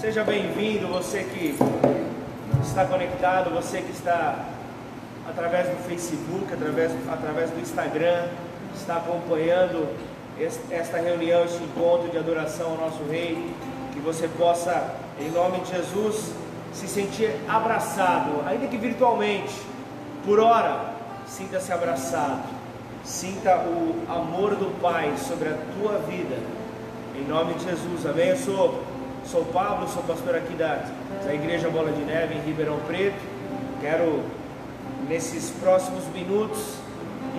[0.00, 1.56] Seja bem-vindo, você que
[2.62, 4.44] está conectado, você que está
[5.26, 8.26] através do Facebook, através, através do Instagram,
[8.74, 9.88] está acompanhando
[10.70, 13.50] esta reunião, este encontro de adoração ao nosso Rei,
[13.94, 16.30] que você possa, em nome de Jesus,
[16.74, 19.54] se sentir abraçado, ainda que virtualmente,
[20.26, 20.92] por hora,
[21.26, 22.44] sinta-se abraçado,
[23.02, 26.36] sinta o amor do Pai sobre a tua vida,
[27.18, 28.28] em nome de Jesus, amém?
[28.28, 28.84] Eu sou,
[29.26, 30.84] sou Pablo, sou pastor aqui da,
[31.24, 33.18] da Igreja Bola de Neve em Ribeirão Preto,
[33.80, 34.22] quero,
[35.08, 36.76] nesses próximos minutos,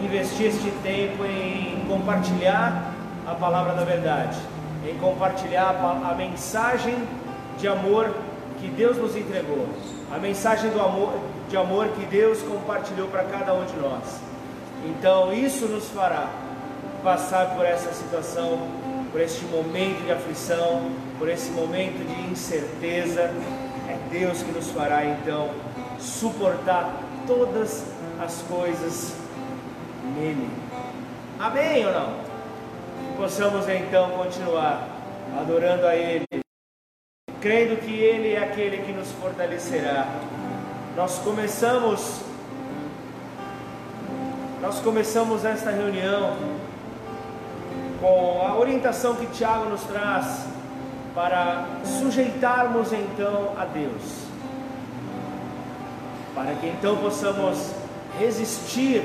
[0.04, 2.94] investir este tempo em compartilhar
[3.26, 4.38] a palavra da verdade,
[4.86, 6.96] em compartilhar a, a mensagem
[7.58, 8.13] de amor
[8.60, 9.68] que Deus nos entregou,
[10.13, 11.13] a mensagem do amor,
[11.49, 14.20] de amor que Deus compartilhou para cada um de nós.
[14.85, 16.30] Então, isso nos fará
[17.02, 18.60] passar por essa situação,
[19.12, 23.31] por este momento de aflição, por esse momento de incerteza.
[23.89, 25.49] É Deus que nos fará então
[25.99, 27.85] suportar todas
[28.20, 29.15] as coisas
[30.15, 30.49] nele.
[31.40, 32.13] Amém ou não?
[32.13, 34.87] Que possamos então continuar
[35.40, 36.26] adorando a Ele,
[37.41, 40.07] crendo que Ele é aquele que nos fortalecerá.
[40.96, 42.21] Nós começamos,
[44.62, 46.35] nós começamos esta reunião
[48.02, 50.57] com a orientação que Tiago nos traz
[51.18, 54.27] para sujeitarmos então a Deus,
[56.35, 57.71] para que então possamos
[58.20, 59.04] resistir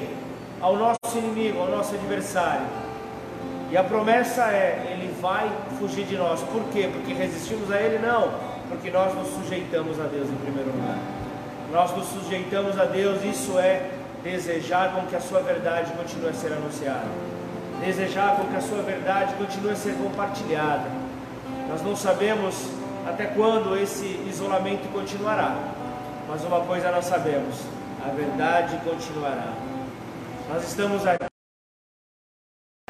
[0.60, 2.66] ao nosso inimigo, ao nosso adversário.
[3.70, 6.42] E a promessa é: ele vai fugir de nós.
[6.42, 6.90] Por quê?
[6.92, 7.98] Porque resistimos a ele?
[8.06, 8.30] Não,
[8.68, 10.98] porque nós nos sujeitamos a Deus em primeiro lugar.
[11.72, 13.88] Nós nos sujeitamos a Deus, isso é
[14.22, 17.08] desejar com que a sua verdade continue a ser anunciada,
[17.82, 21.01] desejar com que a sua verdade continue a ser compartilhada.
[21.72, 22.54] Nós não sabemos
[23.08, 25.56] até quando esse isolamento continuará,
[26.28, 27.62] mas uma coisa nós sabemos:
[28.04, 29.54] a verdade continuará.
[30.52, 31.24] Nós estamos aqui,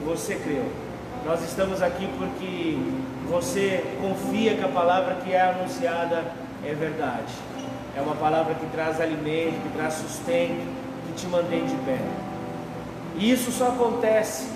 [0.02, 0.68] você creu.
[1.24, 2.76] Nós estamos aqui porque
[3.30, 6.24] você confia que a palavra que é anunciada
[6.64, 7.32] é verdade.
[7.96, 10.66] É uma palavra que traz alimento, que traz sustento,
[11.06, 12.00] que te mantém de pé.
[13.16, 14.48] E isso só acontece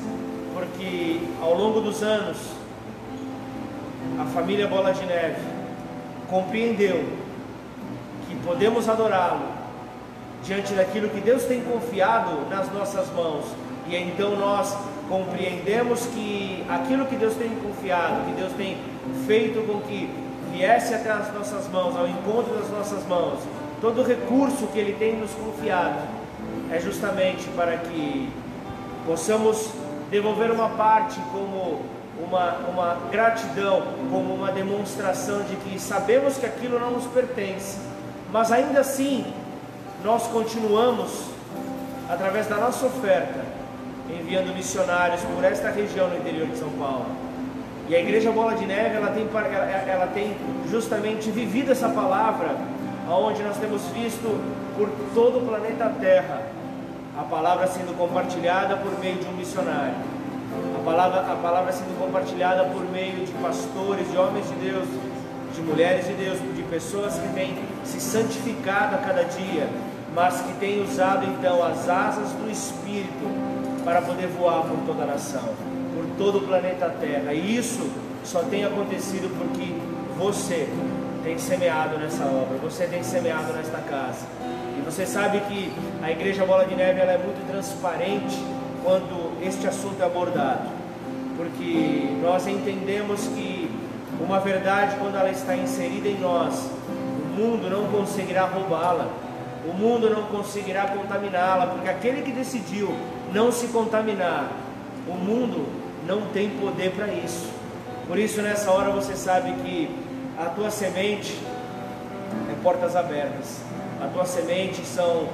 [0.52, 2.55] porque ao longo dos anos
[4.18, 5.40] a família Bola de Neve
[6.28, 7.04] compreendeu
[8.26, 9.46] que podemos adorá-lo
[10.42, 13.44] diante daquilo que Deus tem confiado nas nossas mãos.
[13.88, 14.76] E então nós
[15.08, 18.78] compreendemos que aquilo que Deus tem confiado, que Deus tem
[19.26, 20.10] feito com que
[20.52, 23.38] viesse até as nossas mãos, ao encontro das nossas mãos,
[23.80, 26.00] todo recurso que Ele tem nos confiado,
[26.72, 28.28] é justamente para que
[29.06, 29.70] possamos
[30.10, 31.82] devolver uma parte como
[32.24, 37.78] uma, uma gratidão, como uma demonstração de que sabemos que aquilo não nos pertence,
[38.32, 39.24] mas ainda assim
[40.04, 41.26] nós continuamos,
[42.08, 43.40] através da nossa oferta,
[44.08, 47.06] enviando missionários por esta região no interior de São Paulo.
[47.88, 49.28] E a Igreja Bola de Neve, ela tem,
[49.88, 50.36] ela, tem
[50.70, 52.56] justamente vivido essa palavra,
[53.08, 54.40] onde nós temos visto
[54.76, 56.42] por todo o planeta Terra
[57.16, 59.94] a palavra sendo compartilhada por meio de um missionário,
[60.86, 64.86] palavra, a palavra sendo compartilhada por meio de pastores, de homens de Deus,
[65.52, 69.68] de mulheres de Deus, de pessoas que têm se santificado a cada dia,
[70.14, 73.26] mas que têm usado então as asas do Espírito
[73.84, 75.54] para poder voar por toda a nação,
[75.92, 77.32] por todo o planeta Terra.
[77.32, 77.90] E isso
[78.22, 79.74] só tem acontecido porque
[80.16, 80.68] você
[81.24, 84.24] tem semeado nessa obra, você tem semeado nesta casa.
[84.78, 88.38] E você sabe que a Igreja Bola de Neve ela é muito transparente
[88.86, 90.68] quando este assunto é abordado,
[91.36, 93.68] porque nós entendemos que
[94.20, 99.08] uma verdade, quando ela está inserida em nós, o mundo não conseguirá roubá-la,
[99.68, 102.94] o mundo não conseguirá contaminá-la, porque aquele que decidiu
[103.34, 104.52] não se contaminar,
[105.08, 105.66] o mundo
[106.06, 107.50] não tem poder para isso.
[108.06, 109.90] Por isso, nessa hora, você sabe que
[110.38, 111.36] a tua semente
[112.48, 113.62] é portas abertas,
[114.00, 115.26] a tua semente são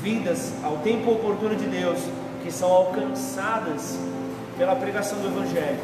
[0.00, 1.98] vidas ao tempo oportuno de Deus
[2.42, 3.98] que são alcançadas
[4.58, 5.80] pela pregação do Evangelho,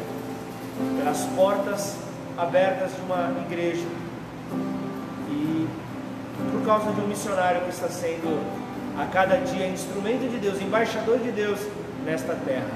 [0.97, 1.95] pelas portas
[2.37, 3.85] abertas de uma igreja
[5.29, 5.67] e
[6.51, 8.39] por causa de um missionário que está sendo
[8.97, 11.59] a cada dia instrumento de Deus, embaixador de Deus
[12.05, 12.69] nesta terra.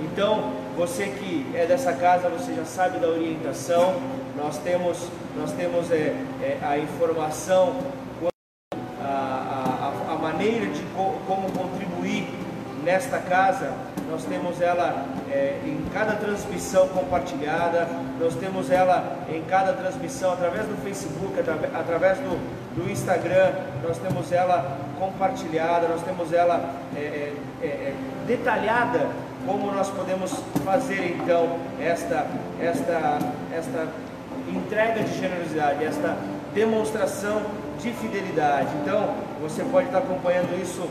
[0.00, 4.00] Então, você que é dessa casa, você já sabe da orientação.
[4.36, 7.76] Nós temos, nós temos é, é a informação,
[9.00, 11.48] a, a, a maneira de co, como
[12.88, 13.70] nesta casa,
[14.10, 17.86] nós temos ela é, em cada transmissão compartilhada,
[18.18, 21.34] nós temos ela em cada transmissão através do Facebook,
[21.74, 22.38] através do,
[22.74, 23.52] do Instagram,
[23.86, 27.94] nós temos ela compartilhada, nós temos ela é, é
[28.26, 29.06] detalhada
[29.44, 30.32] como nós podemos
[30.64, 32.26] fazer então esta,
[32.58, 33.18] esta,
[33.54, 33.86] esta
[34.50, 36.16] entrega de generosidade, esta
[36.54, 37.42] demonstração
[37.82, 38.68] de fidelidade.
[38.82, 40.88] Então, você pode estar acompanhando isso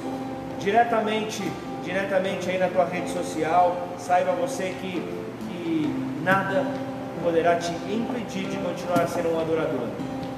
[0.59, 1.41] diretamente,
[1.87, 3.87] diretamente aí na tua rede social.
[3.97, 5.01] Saiba você que,
[5.47, 6.65] que nada
[7.23, 9.87] poderá te impedir de continuar sendo um adorador.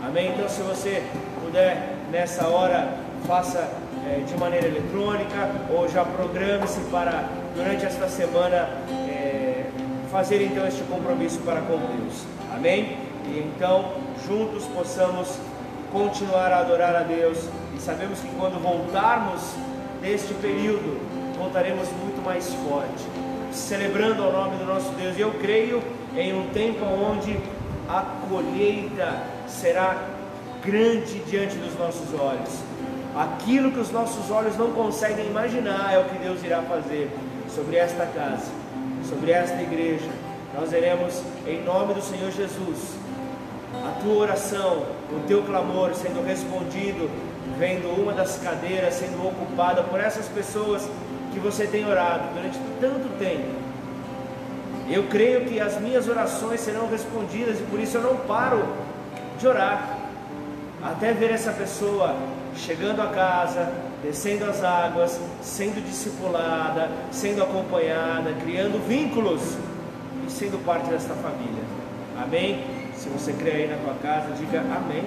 [0.05, 0.31] Amém?
[0.33, 1.03] Então, se você
[1.43, 2.87] puder nessa hora,
[3.27, 3.67] faça
[4.07, 8.69] é, de maneira eletrônica ou já programe-se para durante esta semana
[9.09, 9.65] é,
[10.11, 12.25] fazer então este compromisso para com Deus.
[12.53, 12.97] Amém?
[13.25, 13.93] E então
[14.25, 15.37] juntos possamos
[15.91, 19.41] continuar a adorar a Deus e sabemos que quando voltarmos
[20.01, 20.98] deste período
[21.39, 23.05] voltaremos muito mais forte,
[23.51, 25.17] celebrando ao nome do nosso Deus.
[25.17, 25.81] E eu creio
[26.15, 27.39] em um tempo onde
[27.87, 30.03] a colheita será
[30.63, 32.59] grande diante dos nossos olhos.
[33.15, 37.09] Aquilo que os nossos olhos não conseguem imaginar é o que Deus irá fazer
[37.53, 38.51] sobre esta casa,
[39.07, 40.09] sobre esta igreja.
[40.53, 42.95] Nós iremos, em nome do Senhor Jesus,
[43.73, 47.09] a tua oração, o teu clamor sendo respondido,
[47.57, 50.87] vendo uma das cadeiras sendo ocupada por essas pessoas
[51.39, 53.59] que você tem orado durante tanto tempo.
[54.89, 58.67] Eu creio que as minhas orações serão respondidas e por isso eu não paro
[59.37, 59.97] de orar
[60.81, 62.15] até ver essa pessoa
[62.55, 63.71] chegando a casa,
[64.03, 69.57] descendo as águas, sendo discipulada, sendo acompanhada, criando vínculos
[70.27, 71.63] e sendo parte desta família.
[72.21, 72.63] Amém?
[72.95, 75.03] Se você crê aí na tua casa, diga amém.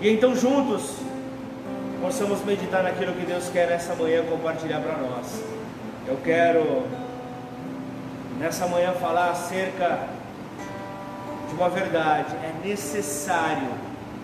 [0.00, 1.05] E então juntos
[2.06, 5.42] possamos meditar naquilo que Deus quer nessa manhã compartilhar para nós.
[6.06, 6.86] Eu quero
[8.38, 10.06] nessa manhã falar acerca
[11.48, 12.32] de uma verdade.
[12.44, 13.70] É necessário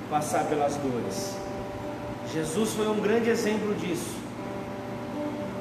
[0.08, 1.36] passar pelas dores.
[2.32, 4.14] Jesus foi um grande exemplo disso.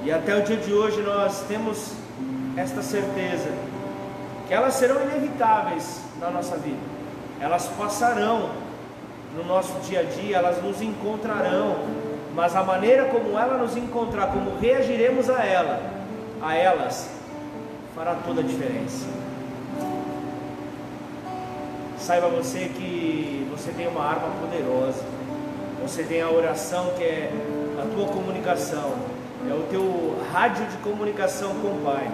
[0.03, 1.93] E até o dia de hoje nós temos
[2.55, 3.49] esta certeza
[4.47, 6.77] que elas serão inevitáveis na nossa vida.
[7.39, 8.51] Elas passarão
[9.35, 12.00] no nosso dia a dia, elas nos encontrarão,
[12.35, 15.81] mas a maneira como ela nos encontrar, como reagiremos a ela,
[16.41, 17.09] a elas,
[17.95, 19.05] fará toda a diferença.
[21.97, 25.03] Saiba você que você tem uma arma poderosa.
[25.81, 27.31] Você tem a oração que é
[27.79, 28.93] a tua comunicação,
[29.49, 32.09] é o teu rádio de comunicação com o Pai.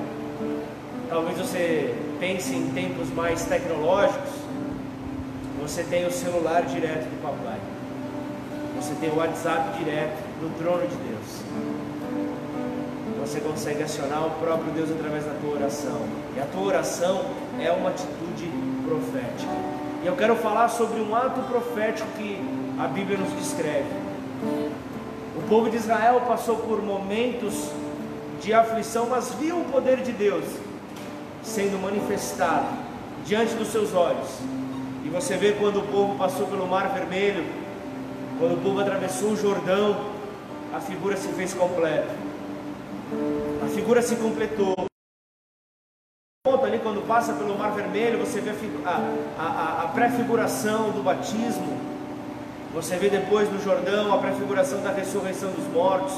[1.09, 4.29] Talvez você pense em tempos mais tecnológicos.
[5.61, 7.56] Você tem o celular direto do papai.
[8.77, 11.41] Você tem o WhatsApp direto do trono de Deus.
[13.19, 15.99] Você consegue acionar o próprio Deus através da tua oração.
[16.35, 17.25] E a tua oração
[17.59, 18.49] é uma atitude
[18.85, 19.51] profética.
[20.03, 22.39] E eu quero falar sobre um ato profético que
[22.79, 23.89] a Bíblia nos descreve.
[25.35, 27.69] O povo de Israel passou por momentos
[28.39, 30.45] de aflição, mas viu o poder de Deus
[31.43, 32.67] sendo manifestado
[33.25, 34.29] diante dos seus olhos.
[35.03, 37.43] E você vê quando o povo passou pelo Mar Vermelho,
[38.37, 39.97] quando o povo atravessou o Jordão,
[40.73, 42.09] a figura se fez completa.
[43.63, 44.75] A figura se completou.
[46.63, 48.51] Ali quando passa pelo Mar Vermelho, você vê
[48.85, 49.01] a,
[49.39, 51.77] a, a prefiguração do batismo,
[52.73, 56.13] você vê depois no Jordão a prefiguração da ressurreição dos mortos,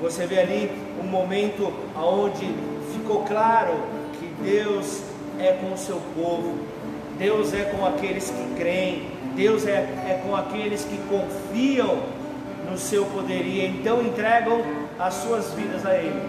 [0.00, 0.70] você vê ali
[1.02, 2.46] um momento onde
[2.92, 3.74] ficou claro
[4.18, 5.02] que Deus
[5.38, 6.58] é com o seu povo,
[7.18, 12.02] Deus é com aqueles que creem, Deus é, é com aqueles que confiam
[12.68, 14.60] no seu poder e então entregam
[14.98, 16.20] as suas vidas a Ele.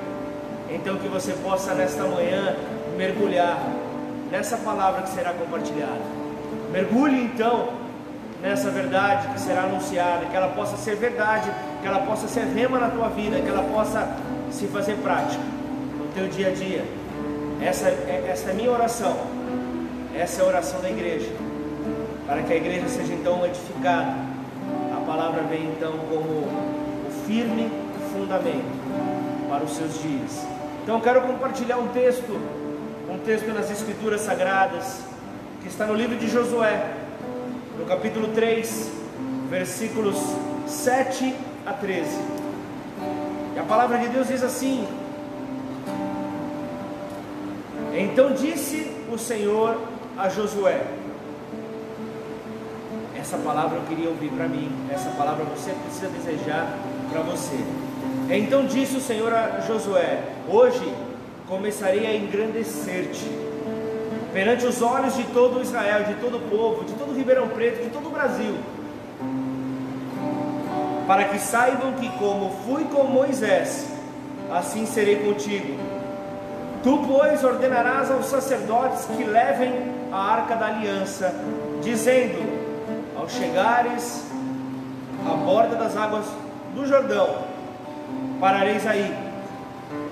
[0.69, 2.55] Então que você possa nesta manhã
[2.95, 3.57] mergulhar
[4.29, 5.99] nessa palavra que será compartilhada.
[6.71, 7.69] Mergulhe então
[8.43, 11.51] nessa verdade que será anunciada, que ela possa ser verdade,
[11.81, 14.07] que ela possa ser rema na tua vida, que ela possa
[14.51, 15.41] se fazer prática
[15.97, 16.85] no teu dia a dia.
[17.59, 19.17] Essa, é, essa é a minha oração,
[20.15, 21.29] essa é a oração da igreja,
[22.29, 24.15] para que a igreja seja então edificada.
[24.95, 27.71] A palavra vem então como o firme
[28.13, 30.45] fundamento para os seus dias.
[30.83, 32.39] Então quero compartilhar um texto
[33.09, 35.01] um texto nas Escrituras Sagradas,
[35.63, 36.93] que está no livro de Josué,
[37.79, 38.91] no capítulo 3,
[39.49, 40.15] versículos
[40.67, 42.07] 7 a 13.
[43.55, 44.87] E a palavra de Deus diz assim:
[47.95, 49.81] Então disse o Senhor
[50.15, 50.85] a Josué,
[53.19, 56.73] essa palavra eu queria ouvir para mim, essa palavra você precisa desejar
[57.11, 57.57] para você.
[58.29, 60.93] Então disse o Senhor a Josué: Hoje
[61.47, 63.29] começarei a engrandecer-te
[64.31, 67.89] perante os olhos de todo Israel, de todo o povo, de todo Ribeirão Preto, de
[67.89, 68.55] todo o Brasil,
[71.07, 73.87] para que saibam que, como fui com Moisés,
[74.51, 75.75] assim serei contigo.
[76.83, 79.73] Tu, pois, ordenarás aos sacerdotes que levem
[80.11, 81.33] a arca da aliança,
[81.81, 82.58] dizendo:
[83.29, 84.25] Chegares
[85.25, 86.25] à borda das águas
[86.73, 87.43] do Jordão,
[88.39, 89.13] parareis aí.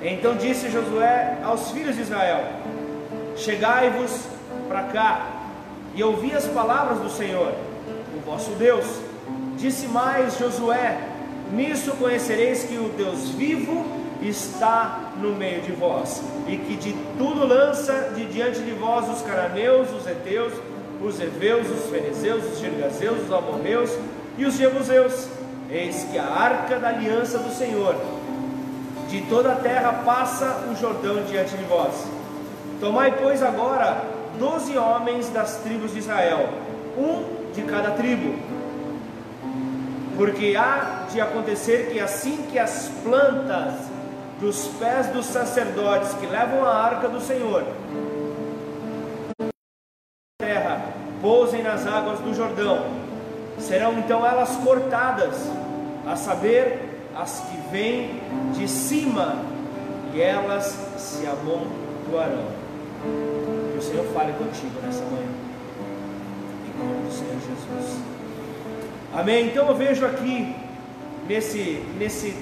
[0.01, 2.43] Então disse Josué aos filhos de Israel:
[3.35, 4.27] Chegai-vos
[4.67, 5.25] para cá
[5.95, 7.53] e ouvi as palavras do Senhor,
[8.15, 8.85] o vosso Deus.
[9.57, 10.97] Disse mais Josué:
[11.51, 13.85] Nisso conhecereis que o Deus vivo
[14.21, 19.21] está no meio de vós, e que de tudo lança de diante de vós os
[19.21, 20.53] cananeus, os heteus,
[21.01, 23.91] os heveus, os ferezeus, os girgazeus, os amorreus
[24.37, 25.27] e os jebuseus.
[25.69, 27.95] Eis que a arca da aliança do Senhor
[29.09, 32.05] de toda a terra passa o Jordão diante de vós.
[32.79, 34.03] Tomai, pois, agora
[34.37, 36.49] doze homens das tribos de Israel,
[36.97, 38.35] um de cada tribo,
[40.15, 43.73] porque há de acontecer que assim que as plantas
[44.39, 47.63] dos pés dos sacerdotes que levam a arca do Senhor
[51.21, 52.85] pousem nas águas do Jordão,
[53.59, 55.49] serão então elas cortadas,
[56.05, 58.21] a saber, as que vêm
[58.53, 59.35] de cima,
[60.13, 62.45] e elas se amontoarão.
[63.71, 65.27] Que o Senhor fale contigo nessa manhã,
[66.65, 67.99] em nome do Senhor Jesus.
[69.15, 69.47] Amém.
[69.47, 70.55] Então eu vejo aqui
[71.27, 72.35] nesse nesse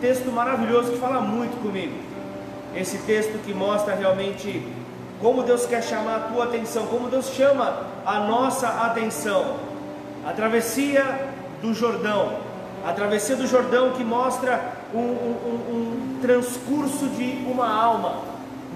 [0.00, 1.94] texto maravilhoso que fala muito comigo.
[2.74, 4.66] Esse texto que mostra realmente
[5.20, 9.56] como Deus quer chamar a tua atenção, como Deus chama a nossa atenção.
[10.26, 11.28] A travessia
[11.60, 12.38] do Jordão,
[12.84, 14.60] a travessia do Jordão que mostra
[14.94, 18.16] um, um, um, transcurso de uma alma,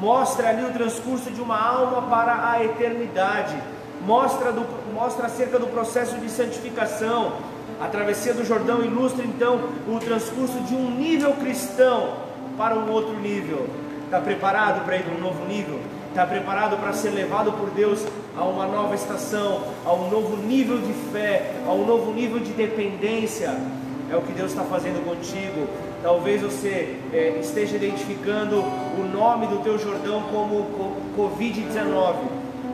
[0.00, 3.56] mostra ali o transcurso de uma alma para a eternidade,
[4.04, 7.32] mostra, do, mostra acerca do processo de santificação,
[7.80, 12.14] a travessia do Jordão ilustra então o transcurso de um nível cristão
[12.56, 13.68] para um outro nível.
[14.04, 15.80] Está preparado para ir para um novo nível?
[16.16, 18.02] Está preparado para ser levado por Deus
[18.34, 22.52] a uma nova estação, a um novo nível de fé, a um novo nível de
[22.52, 23.54] dependência?
[24.10, 25.68] É o que Deus está fazendo contigo.
[26.02, 30.66] Talvez você é, esteja identificando o nome do teu Jordão como
[31.18, 32.14] Covid-19.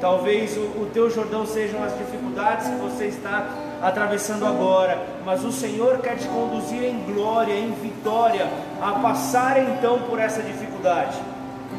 [0.00, 3.44] Talvez o, o teu Jordão sejam as dificuldades que você está
[3.82, 8.46] atravessando agora, mas o Senhor quer te conduzir em glória, em vitória,
[8.80, 11.18] a passar então por essa dificuldade,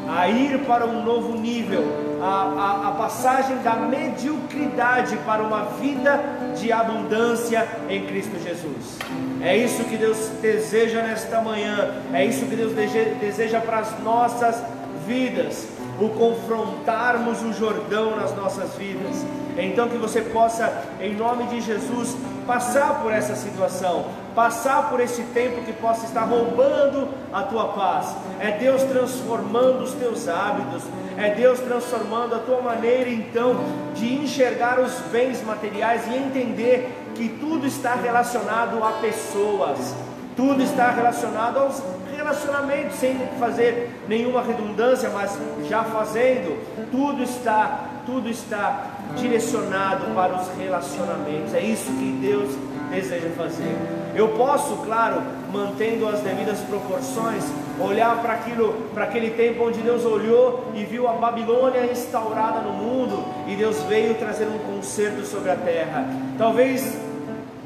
[0.08, 1.84] a ir para um novo nível,
[2.22, 6.20] a, a, a passagem da mediocridade para uma vida
[6.56, 8.98] de abundância em Cristo Jesus.
[9.42, 14.62] É isso que Deus deseja nesta manhã, é isso que Deus deseja para as nossas
[15.06, 15.68] vidas
[16.00, 19.24] o confrontarmos o Jordão nas nossas vidas.
[19.56, 25.22] Então que você possa, em nome de Jesus, passar por essa situação, passar por esse
[25.24, 28.14] tempo que possa estar roubando a tua paz.
[28.40, 30.82] É Deus transformando os teus hábitos,
[31.16, 33.56] é Deus transformando a tua maneira então
[33.94, 39.94] de enxergar os bens materiais e entender que tudo está relacionado a pessoas.
[40.36, 41.80] Tudo está relacionado aos
[42.14, 46.58] relacionamentos, sem fazer nenhuma redundância, mas já fazendo.
[46.90, 51.54] Tudo está, tudo está direcionado para os relacionamentos.
[51.54, 52.54] É isso que Deus
[52.90, 53.76] deseja fazer.
[54.14, 55.20] Eu posso, claro,
[55.52, 57.44] mantendo as devidas proporções,
[57.80, 62.72] olhar para aquilo, para aquele tempo onde Deus olhou e viu a Babilônia instaurada no
[62.72, 66.06] mundo e Deus veio trazer um conserto sobre a terra.
[66.38, 66.96] Talvez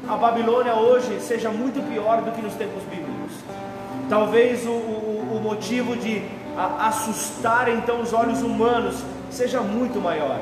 [0.07, 3.33] a Babilônia hoje seja muito pior do que nos tempos bíblicos.
[4.09, 6.23] Talvez o, o, o motivo de
[6.79, 10.39] assustar então os olhos humanos seja muito maior.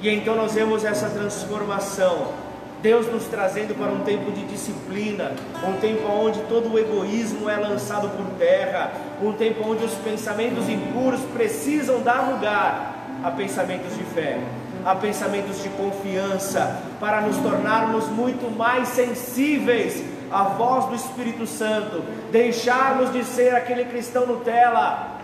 [0.00, 2.48] E então nós vemos essa transformação.
[2.80, 5.32] Deus nos trazendo para um tempo de disciplina,
[5.66, 10.68] um tempo onde todo o egoísmo é lançado por terra, um tempo onde os pensamentos
[10.68, 14.38] impuros precisam dar lugar a pensamentos de fé
[14.84, 22.02] a pensamentos de confiança, para nos tornarmos muito mais sensíveis à voz do Espírito Santo,
[22.30, 25.18] deixarmos de ser aquele cristão Nutella,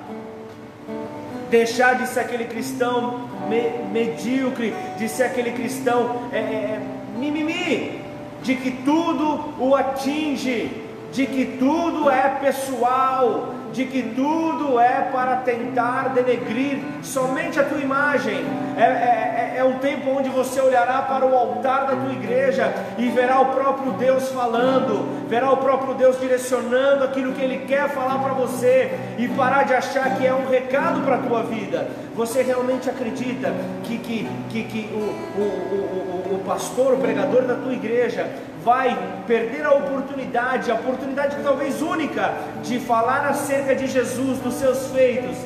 [1.50, 6.80] deixar de ser aquele cristão me, medíocre, de ser aquele cristão é, é, é
[7.18, 8.00] mimimi,
[8.42, 10.70] de que tudo o atinge,
[11.12, 17.78] de que tudo é pessoal, de que tudo é para tentar denegrir somente a tua
[17.78, 18.44] imagem.
[18.76, 22.72] É, é, é é, um tempo onde você olhará para o altar da tua igreja
[22.98, 27.88] e verá o próprio Deus falando, verá o próprio Deus direcionando aquilo que Ele quer
[27.90, 31.88] falar para você e parar de achar que é um recado para a tua vida.
[32.14, 33.52] Você realmente acredita
[33.84, 38.28] que, que, que, que o, o, o, o pastor, o pregador da tua igreja
[38.64, 44.86] vai perder a oportunidade, a oportunidade talvez única, de falar acerca de Jesus, dos seus
[44.88, 45.36] feitos,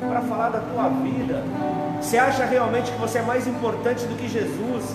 [0.00, 1.42] para falar da tua vida.
[2.00, 4.94] Você acha realmente que você é mais importante do que Jesus?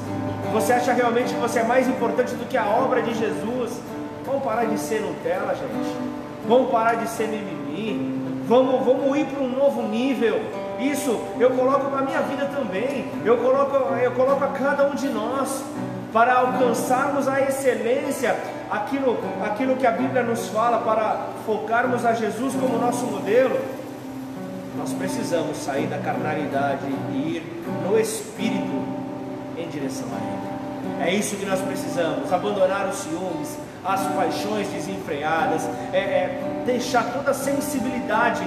[0.51, 3.79] Você acha realmente que você é mais importante do que a obra de Jesus?
[4.25, 5.95] Vamos parar de ser Nutella, gente.
[6.47, 8.19] Vamos parar de ser mimimi.
[8.45, 10.39] Vamos, vamos ir para um novo nível.
[10.79, 13.09] Isso eu coloco na minha vida também.
[13.23, 15.63] Eu coloco, eu coloco a cada um de nós
[16.11, 18.35] para alcançarmos a excelência,
[18.69, 23.59] aquilo, aquilo que a Bíblia nos fala, para focarmos a Jesus como nosso modelo,
[24.77, 28.83] nós precisamos sair da carnalidade e ir no Espírito
[29.57, 31.09] em direção a Ele.
[31.09, 37.31] É isso que nós precisamos: abandonar os ciúmes, as paixões desenfreadas, é, é deixar toda
[37.31, 38.45] a sensibilidade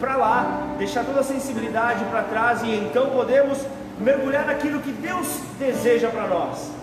[0.00, 3.58] para lá, deixar toda a sensibilidade para trás e então podemos
[3.98, 6.77] mergulhar naquilo que Deus deseja para nós.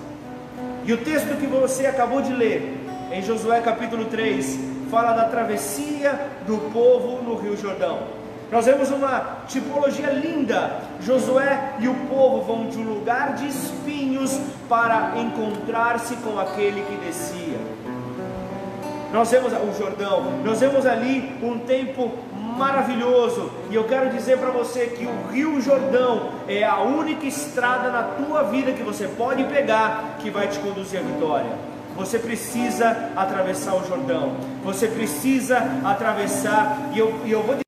[0.85, 2.77] E o texto que você acabou de ler,
[3.11, 4.59] em Josué capítulo 3,
[4.91, 8.03] fala da travessia do povo no Rio Jordão.
[8.51, 10.79] Nós vemos uma tipologia linda.
[11.01, 14.39] Josué e o povo vão de um lugar de espinhos
[14.69, 17.57] para encontrar-se com aquele que descia.
[19.11, 22.11] Nós vemos o Jordão, nós vemos ali um tempo
[22.55, 23.51] maravilhoso.
[23.69, 28.03] E eu quero dizer para você que o Rio Jordão é a única estrada na
[28.03, 31.51] tua vida que você pode pegar que vai te conduzir à vitória.
[31.95, 34.35] Você precisa atravessar o Jordão.
[34.63, 36.89] Você precisa atravessar.
[36.93, 37.65] E eu, e eu vou dizer.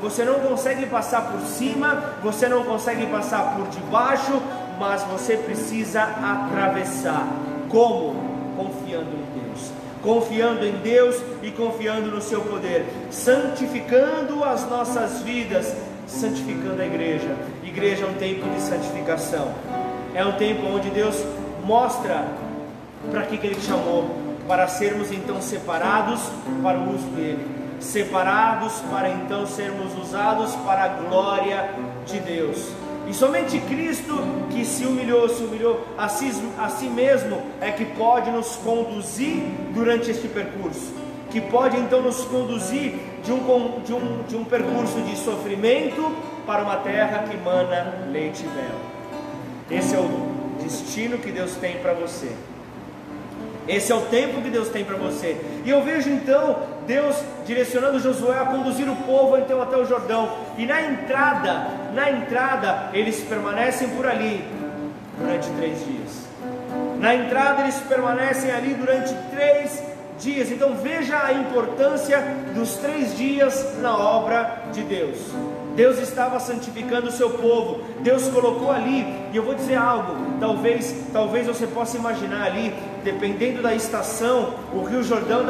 [0.00, 4.42] Você não consegue passar por cima, você não consegue passar por debaixo,
[4.78, 7.26] mas você precisa atravessar.
[7.70, 8.14] Como?
[8.56, 9.23] Confiando
[10.04, 15.74] confiando em Deus e confiando no seu poder, santificando as nossas vidas,
[16.06, 17.34] santificando a igreja.
[17.64, 19.50] Igreja é um tempo de santificação,
[20.14, 21.24] é um tempo onde Deus
[21.64, 22.28] mostra
[23.10, 24.10] para que, que Ele chamou,
[24.46, 26.20] para sermos então separados
[26.62, 27.46] para o uso dele,
[27.80, 31.70] separados para então sermos usados para a glória
[32.06, 32.83] de Deus.
[33.08, 34.14] E somente Cristo
[34.50, 39.42] que se humilhou, se humilhou a si, a si mesmo, é que pode nos conduzir
[39.74, 40.92] durante este percurso.
[41.30, 46.14] Que pode então nos conduzir de um, de um, de um percurso de sofrimento
[46.46, 48.94] para uma terra que mana leite e mel.
[49.70, 50.08] Esse é o
[50.62, 52.30] destino que Deus tem para você.
[53.66, 55.40] Esse é o tempo que Deus tem para você.
[55.64, 60.30] E eu vejo então Deus direcionando Josué a conduzir o povo então até o Jordão.
[60.58, 64.44] E na entrada, na entrada, eles permanecem por ali
[65.18, 66.24] durante três dias.
[66.98, 69.82] Na entrada eles permanecem ali durante três
[70.18, 70.50] dias.
[70.50, 72.22] Então veja a importância
[72.54, 75.18] dos três dias na obra de Deus.
[75.74, 77.82] Deus estava santificando o seu povo.
[78.00, 83.62] Deus colocou ali, e eu vou dizer algo, talvez, talvez você possa imaginar ali, dependendo
[83.62, 85.44] da estação, o Rio Jordão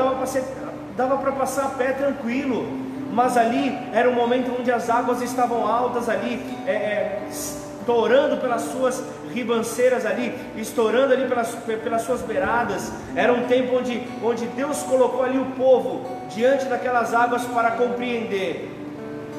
[0.96, 2.66] dava para passar a pé tranquilo,
[3.12, 8.62] mas ali era um momento onde as águas estavam altas ali, é, é, estourando pelas
[8.62, 12.90] suas ribanceiras ali, estourando ali pelas, pelas suas beiradas.
[13.14, 18.84] Era um tempo onde, onde Deus colocou ali o povo diante daquelas águas para compreender.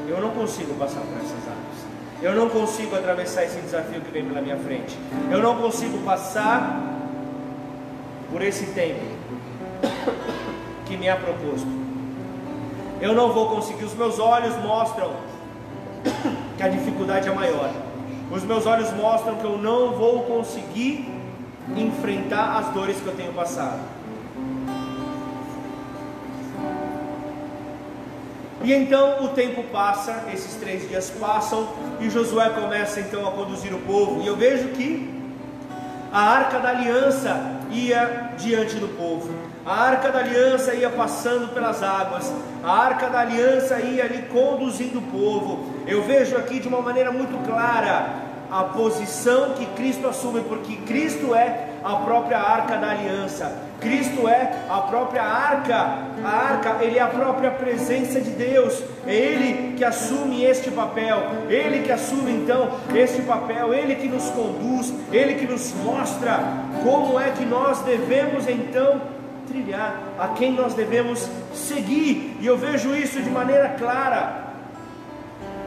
[0.08, 1.86] Eu não consigo passar por essas águas.
[2.22, 4.98] Eu não consigo atravessar esse desafio que vem pela minha frente.
[5.32, 6.82] Eu não consigo passar
[8.32, 9.04] por esse tempo
[10.86, 11.68] que me é proposto.
[13.02, 15.12] Eu não vou conseguir, os meus olhos mostram
[16.58, 17.72] que a dificuldade é maior.
[18.32, 21.12] Os meus olhos mostram que eu não vou conseguir
[21.76, 23.80] enfrentar as dores que eu tenho passado.
[28.66, 31.68] E então o tempo passa, esses três dias passam,
[32.00, 34.24] e Josué começa então a conduzir o povo.
[34.24, 35.08] E eu vejo que
[36.12, 39.30] a arca da aliança ia diante do povo.
[39.64, 44.98] A arca da aliança ia passando pelas águas, a arca da aliança ia ali conduzindo
[44.98, 45.72] o povo.
[45.86, 48.16] Eu vejo aqui de uma maneira muito clara
[48.50, 53.62] a posição que Cristo assume, porque Cristo é a própria arca da aliança.
[53.80, 58.84] Cristo é a própria arca, a arca, ele é a própria presença de Deus.
[59.06, 61.18] É ele que assume este papel,
[61.48, 66.40] ele que assume então este papel, ele que nos conduz, ele que nos mostra
[66.84, 69.00] como é que nós devemos então
[69.48, 72.38] trilhar, a quem nós devemos seguir.
[72.42, 74.44] E eu vejo isso de maneira clara.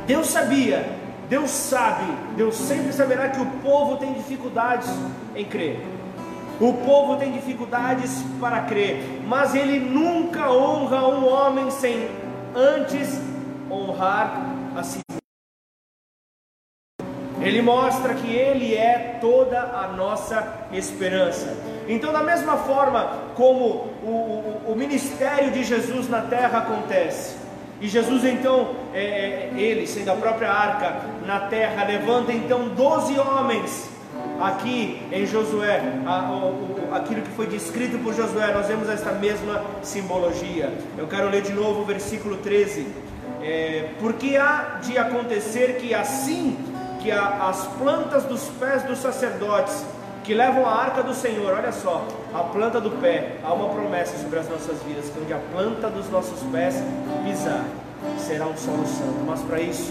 [0.07, 2.05] Deus sabia Deus sabe,
[2.37, 4.89] Deus sempre saberá que o povo tem dificuldades
[5.37, 5.79] em crer.
[6.61, 12.09] O povo tem dificuldades para crer, mas ele nunca honra um homem sem
[12.55, 13.21] antes
[13.71, 14.33] honrar
[14.77, 14.99] a si.
[17.41, 21.57] Ele mostra que Ele é toda a nossa esperança.
[21.87, 23.65] Então, da mesma forma como
[24.03, 27.37] o, o, o ministério de Jesus na terra acontece,
[27.81, 33.17] e Jesus então, é, é, ele sendo a própria arca na terra, levanta então doze
[33.19, 33.89] homens
[34.41, 39.65] aqui em Josué, a, o, aquilo que foi descrito por Josué, nós vemos esta mesma
[39.83, 40.73] simbologia.
[40.97, 42.87] Eu quero ler de novo o versículo 13.
[43.43, 46.57] É, porque há de acontecer que assim
[47.01, 49.85] que a, as plantas dos pés dos sacerdotes
[50.25, 54.19] que levam a arca do Senhor, olha só, a planta do pé, há uma promessa
[54.19, 56.75] sobre as nossas vidas, que onde a planta dos nossos pés
[57.25, 57.65] pisar,
[58.19, 59.91] será um solo santo, mas para isso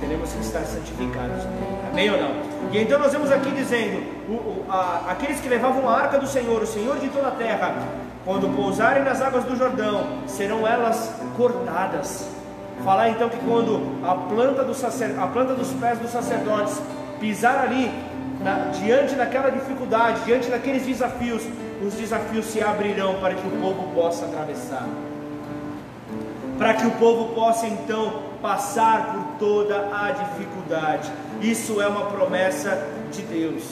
[0.00, 1.44] teremos que estar santificados,
[1.90, 2.30] amém ou não?
[2.72, 6.26] E então nós vemos aqui dizendo: o, o, a, aqueles que levavam a arca do
[6.26, 7.74] Senhor, o Senhor de toda a terra,
[8.24, 12.38] quando pousarem nas águas do Jordão, serão elas cortadas
[12.84, 16.80] Falar então que quando a planta, do sacer, a planta dos pés dos sacerdotes
[17.18, 17.90] pisar ali,
[18.40, 21.42] na, diante daquela dificuldade, diante daqueles desafios,
[21.84, 24.86] os desafios se abrirão para que o povo possa atravessar.
[26.56, 31.10] Para que o povo possa então passar por toda a dificuldade.
[31.40, 33.62] Isso é uma promessa de Deus.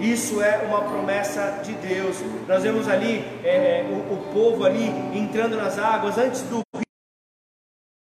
[0.00, 2.16] Isso é uma promessa de Deus.
[2.46, 6.60] Nós vemos ali é, o, o povo ali entrando nas águas antes do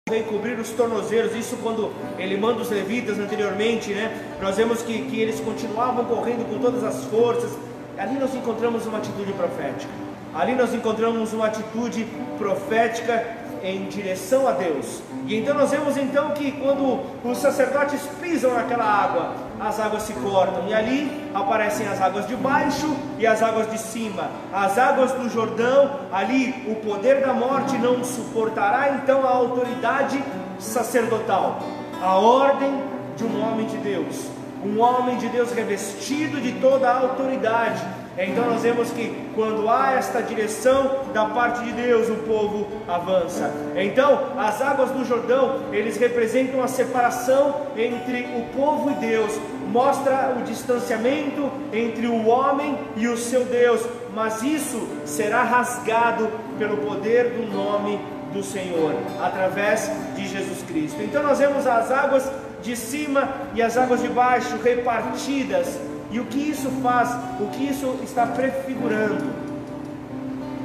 [0.09, 4.35] vem cobrir os tornozelos, isso quando ele manda os levitas anteriormente, né?
[4.41, 7.57] Nós vemos que, que eles continuavam correndo com todas as forças.
[7.97, 9.89] Ali nós encontramos uma atitude profética.
[10.33, 12.05] Ali nós encontramos uma atitude
[12.37, 15.01] profética em direção a Deus.
[15.25, 20.13] E então nós vemos então que quando os sacerdotes pisam naquela água, as águas se
[20.13, 24.29] cortam e ali aparecem as águas de baixo e as águas de cima.
[24.51, 30.21] As águas do Jordão, ali o poder da morte não suportará então a autoridade
[30.59, 31.59] sacerdotal,
[32.01, 32.83] a ordem
[33.15, 34.27] de um homem de Deus,
[34.63, 39.93] um homem de Deus revestido de toda a autoridade então nós vemos que quando há
[39.93, 43.51] esta direção da parte de Deus, o povo avança.
[43.75, 49.39] Então, as águas do Jordão, eles representam a separação entre o povo e Deus,
[49.71, 53.81] mostra o distanciamento entre o homem e o seu Deus,
[54.13, 57.97] mas isso será rasgado pelo poder do nome
[58.33, 61.01] do Senhor, através de Jesus Cristo.
[61.01, 62.29] Então nós vemos as águas
[62.61, 65.79] de cima e as águas de baixo repartidas
[66.11, 67.09] e o que isso faz?
[67.39, 69.31] O que isso está prefigurando?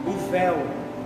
[0.04, 0.56] O véu,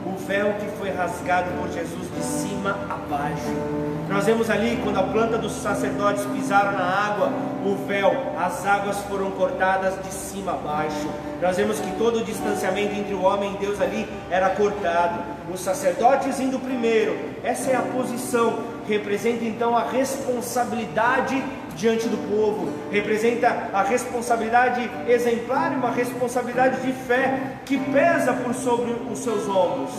[0.07, 4.00] o véu que foi rasgado por Jesus de cima a baixo.
[4.09, 7.31] Nós vemos ali quando a planta dos sacerdotes pisaram na água,
[7.64, 11.09] o véu, as águas foram cortadas de cima a baixo.
[11.40, 15.20] Nós vemos que todo o distanciamento entre o homem e Deus ali era cortado.
[15.53, 21.42] Os sacerdotes indo primeiro, essa é a posição, representa então a responsabilidade
[21.81, 28.55] diante do povo, representa a responsabilidade exemplar e uma responsabilidade de fé que pesa por
[28.55, 29.90] sobre os seus ombros.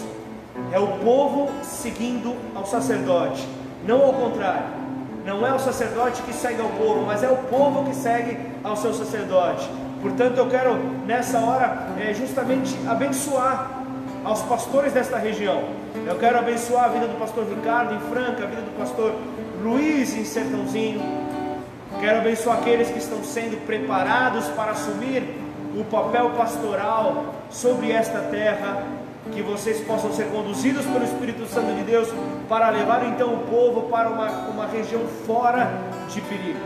[0.72, 3.48] É o povo seguindo ao sacerdote,
[3.86, 4.82] não ao contrário.
[5.26, 8.76] Não é o sacerdote que segue ao povo, mas é o povo que segue ao
[8.76, 9.68] seu sacerdote.
[10.02, 13.84] Portanto, eu quero nessa hora é, justamente abençoar
[14.24, 15.64] aos pastores desta região.
[16.08, 19.14] Eu quero abençoar a vida do pastor Ricardo em Franca, a vida do pastor
[19.64, 21.02] Luiz em Sertãozinho,
[22.02, 25.22] Quero abençoar aqueles que estão sendo preparados para assumir
[25.80, 28.84] o papel pastoral sobre esta terra,
[29.32, 32.08] que vocês possam ser conduzidos pelo Espírito Santo de Deus
[32.50, 35.72] para levar então o povo para uma, uma região fora
[36.12, 36.60] de perigo.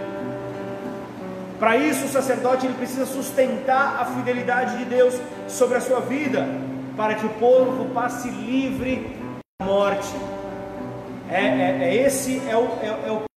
[1.59, 5.19] Para isso, o sacerdote ele precisa sustentar a fidelidade de Deus
[5.49, 6.47] sobre a sua vida,
[6.95, 9.17] para que o povo passe livre
[9.59, 10.15] da morte.
[11.29, 13.34] É, é, é esse é o, é, é o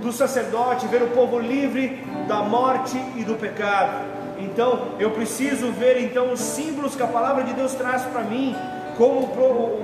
[0.00, 4.04] do sacerdote, ver o povo livre da morte e do pecado.
[4.38, 8.54] Então, eu preciso ver então os símbolos que a palavra de Deus traz para mim,
[8.96, 9.30] como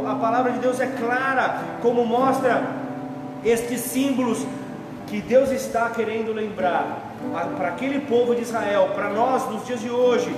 [0.06, 2.62] a palavra de Deus é clara, como mostra
[3.44, 4.46] estes símbolos
[5.06, 7.14] que Deus está querendo lembrar
[7.56, 10.34] para aquele povo de Israel, para nós nos dias de hoje,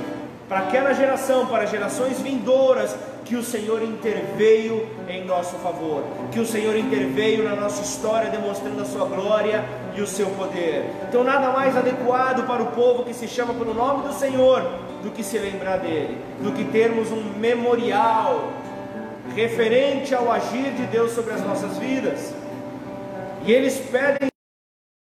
[0.48, 6.46] para aquela geração, para gerações vindouras, que o Senhor interveio em nosso favor, que o
[6.46, 9.62] Senhor interveio na nossa história, demonstrando a sua glória
[9.94, 10.87] e o seu poder.
[11.06, 14.62] Então, nada mais adequado para o povo que se chama pelo nome do Senhor
[15.02, 18.50] do que se lembrar dele, do que termos um memorial
[19.34, 22.34] referente ao agir de Deus sobre as nossas vidas.
[23.44, 24.28] E eles pedem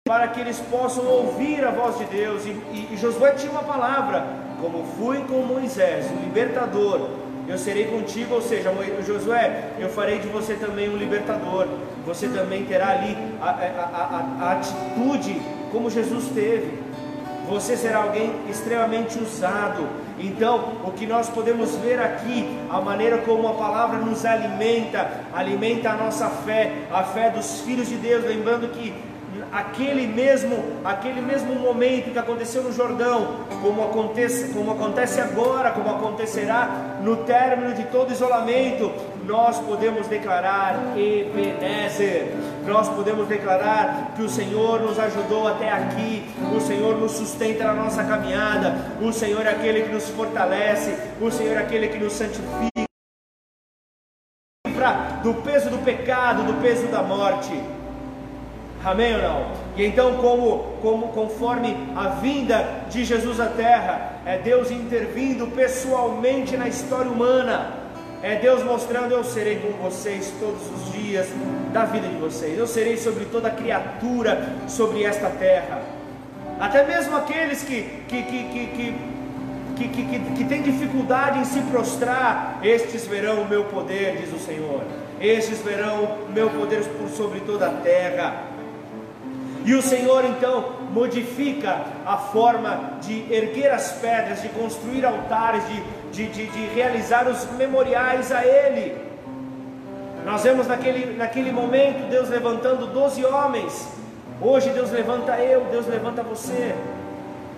[0.06, 2.44] para que eles possam ouvir a voz de Deus.
[2.44, 4.26] E, e, e Josué tinha uma palavra:
[4.62, 7.10] como fui com Moisés, o libertador,
[7.48, 8.36] eu serei contigo.
[8.36, 8.72] Ou seja,
[9.04, 11.66] Josué, eu farei de você também um libertador.
[12.06, 16.80] Você também terá ali a, a, a, a atitude como Jesus teve.
[17.48, 19.88] Você será alguém extremamente usado.
[20.18, 25.90] Então, o que nós podemos ver aqui, a maneira como a palavra nos alimenta, alimenta
[25.90, 28.94] a nossa fé, a fé dos filhos de Deus, lembrando que
[29.52, 35.90] aquele mesmo, aquele mesmo momento que aconteceu no Jordão, como acontece, como acontece agora, como
[35.90, 38.90] acontecerá no término de todo isolamento,
[39.26, 42.32] nós podemos declarar Ebenezer,
[42.66, 46.24] nós podemos declarar que o Senhor nos ajudou até aqui,
[46.56, 51.30] o Senhor nos sustenta na nossa caminhada, o Senhor é aquele que nos fortalece, o
[51.30, 52.82] Senhor é aquele que nos santifica
[55.22, 57.52] do peso do pecado, do peso da morte.
[58.84, 59.46] Amém ou não?
[59.76, 66.56] E então, como, como conforme a vinda de Jesus à terra, é Deus intervindo pessoalmente
[66.56, 67.74] na história humana.
[68.22, 71.28] É Deus mostrando: eu serei com vocês todos os dias
[71.72, 72.58] da vida de vocês.
[72.58, 75.82] Eu serei sobre toda criatura sobre esta terra.
[76.60, 79.12] Até mesmo aqueles que, que, que, que, que
[79.76, 84.32] que, que, que, que tem dificuldade em se prostrar, estes verão o meu poder, diz
[84.32, 84.82] o Senhor.
[85.20, 88.51] Estes verão o meu poder por sobre toda a terra.
[89.64, 95.82] E o Senhor então modifica a forma de erguer as pedras, de construir altares, de,
[96.12, 98.96] de, de, de realizar os memoriais a Ele.
[100.24, 103.88] Nós vemos naquele, naquele momento Deus levantando doze homens.
[104.40, 106.74] Hoje Deus levanta eu, Deus levanta você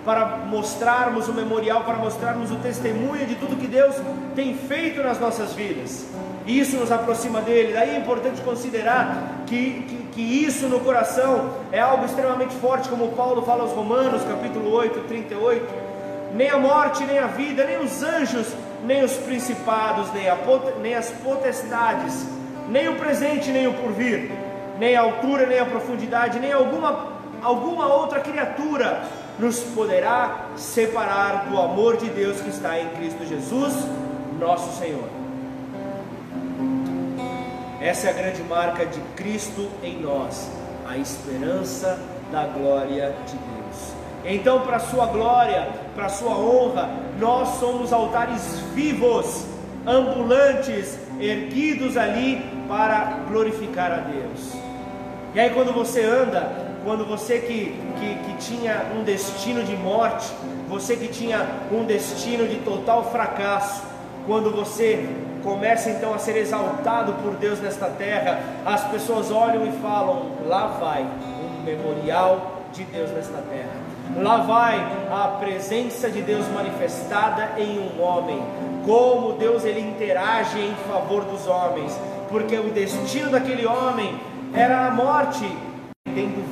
[0.04, 3.96] para mostrarmos o memorial, para mostrarmos o testemunho de tudo que Deus
[4.34, 6.06] tem feito nas nossas vidas.
[6.46, 7.72] Isso nos aproxima dele.
[7.72, 13.12] Daí é importante considerar que, que, que, isso no coração é algo extremamente forte, como
[13.12, 15.66] Paulo fala aos Romanos, capítulo 8, 38.
[16.34, 18.48] Nem a morte, nem a vida, nem os anjos,
[18.84, 20.36] nem os principados, nem, a,
[20.82, 22.26] nem as potestades,
[22.68, 24.30] nem o presente, nem o porvir,
[24.78, 27.08] nem a altura, nem a profundidade, nem alguma,
[27.42, 29.02] alguma outra criatura
[29.38, 33.72] nos poderá separar do amor de Deus que está em Cristo Jesus,
[34.38, 35.23] nosso Senhor.
[37.84, 40.50] Essa é a grande marca de Cristo em nós,
[40.88, 42.00] a esperança
[42.32, 43.92] da glória de Deus.
[44.24, 46.88] Então, para sua glória, para sua honra,
[47.20, 49.44] nós somos altares vivos,
[49.86, 54.54] ambulantes, erguidos ali para glorificar a Deus.
[55.34, 60.30] E aí, quando você anda quando você que, que, que tinha um destino de morte,
[60.68, 63.82] você que tinha um destino de total fracasso,
[64.26, 65.08] quando você
[65.44, 70.66] começa então a ser exaltado por Deus nesta terra, as pessoas olham e falam: lá
[70.80, 73.84] vai um memorial de Deus nesta terra.
[74.16, 74.76] Lá vai
[75.12, 78.42] a presença de Deus manifestada em um homem.
[78.84, 84.18] Como Deus ele interage em favor dos homens, porque o destino daquele homem
[84.52, 85.46] era a morte,
[86.04, 86.44] tendo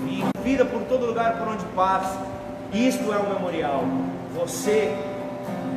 [0.42, 2.18] vida por todo lugar por onde passa.
[2.72, 3.85] Isto é o memorial.
[4.35, 4.96] Você,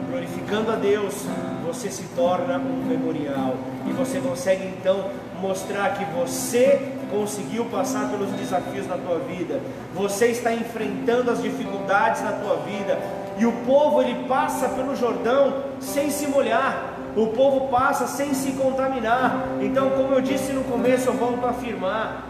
[0.10, 1.25] glorificando a Deus,
[1.65, 3.56] você se torna um memorial.
[3.88, 5.10] E você consegue então
[5.41, 9.60] mostrar que você conseguiu passar pelos desafios na tua vida.
[9.93, 12.99] Você está enfrentando as dificuldades na tua vida.
[13.38, 16.93] E o povo ele passa pelo Jordão sem se molhar.
[17.15, 19.47] O povo passa sem se contaminar.
[19.62, 22.25] Então, como eu disse no começo, eu volto a afirmar: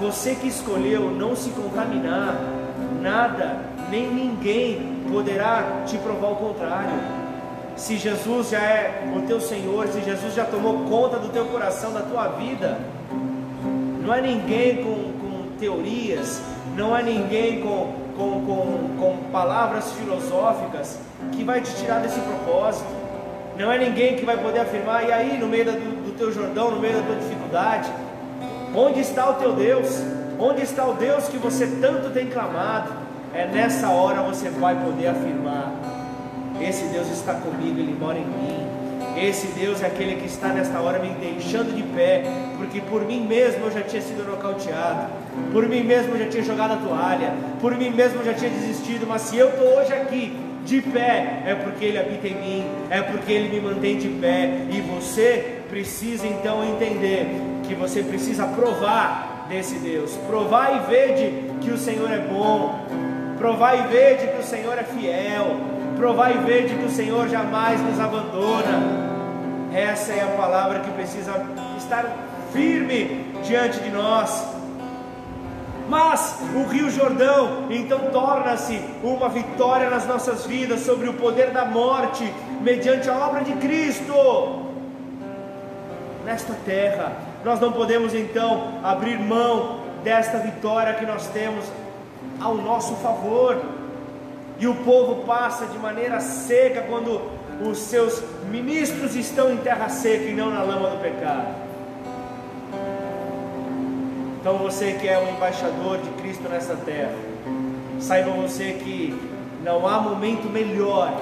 [0.00, 2.36] você que escolheu não se contaminar,
[3.00, 3.58] nada,
[3.90, 7.27] nem ninguém poderá te provar o contrário.
[7.78, 11.92] Se Jesus já é o teu Senhor, se Jesus já tomou conta do teu coração,
[11.92, 12.78] da tua vida,
[14.02, 16.42] não é ninguém com, com teorias,
[16.76, 20.98] não é ninguém com, com, com, com palavras filosóficas
[21.32, 22.90] que vai te tirar desse propósito.
[23.56, 26.70] Não é ninguém que vai poder afirmar, e aí, no meio do, do teu Jordão,
[26.70, 27.90] no meio da tua dificuldade,
[28.74, 29.88] Onde está o teu Deus?
[30.38, 32.92] Onde está o Deus que você tanto tem clamado?
[33.34, 35.72] É nessa hora você vai poder afirmar:
[36.60, 38.66] Esse Deus está comigo, Ele mora em mim.
[39.16, 42.22] Esse Deus é aquele que está nesta hora me deixando de pé,
[42.56, 45.08] porque por mim mesmo eu já tinha sido nocauteado,
[45.52, 48.50] por mim mesmo eu já tinha jogado a toalha, por mim mesmo eu já tinha
[48.50, 52.64] desistido, mas se eu estou hoje aqui de pé, é porque Ele habita em mim,
[52.90, 57.26] é porque Ele me mantém de pé, e você precisa então entender
[57.66, 60.12] que você precisa provar desse Deus.
[60.26, 62.86] Provar e vede que o Senhor é bom.
[63.38, 65.77] Provar e vede que o Senhor é fiel.
[65.98, 69.08] Provar e vede que o Senhor jamais nos abandona.
[69.74, 71.44] Essa é a palavra que precisa
[71.76, 72.04] estar
[72.52, 74.46] firme diante de nós.
[75.88, 81.64] Mas o Rio Jordão então torna-se uma vitória nas nossas vidas sobre o poder da
[81.64, 84.14] morte, mediante a obra de Cristo.
[86.24, 87.12] Nesta terra,
[87.44, 91.64] nós não podemos então abrir mão desta vitória que nós temos
[92.40, 93.77] ao nosso favor.
[94.58, 97.20] E o povo passa de maneira seca quando
[97.64, 101.54] os seus ministros estão em terra seca e não na lama do pecado.
[104.40, 107.14] Então você que é o embaixador de Cristo nessa terra,
[108.00, 109.16] saiba você que
[109.64, 111.12] não há momento melhor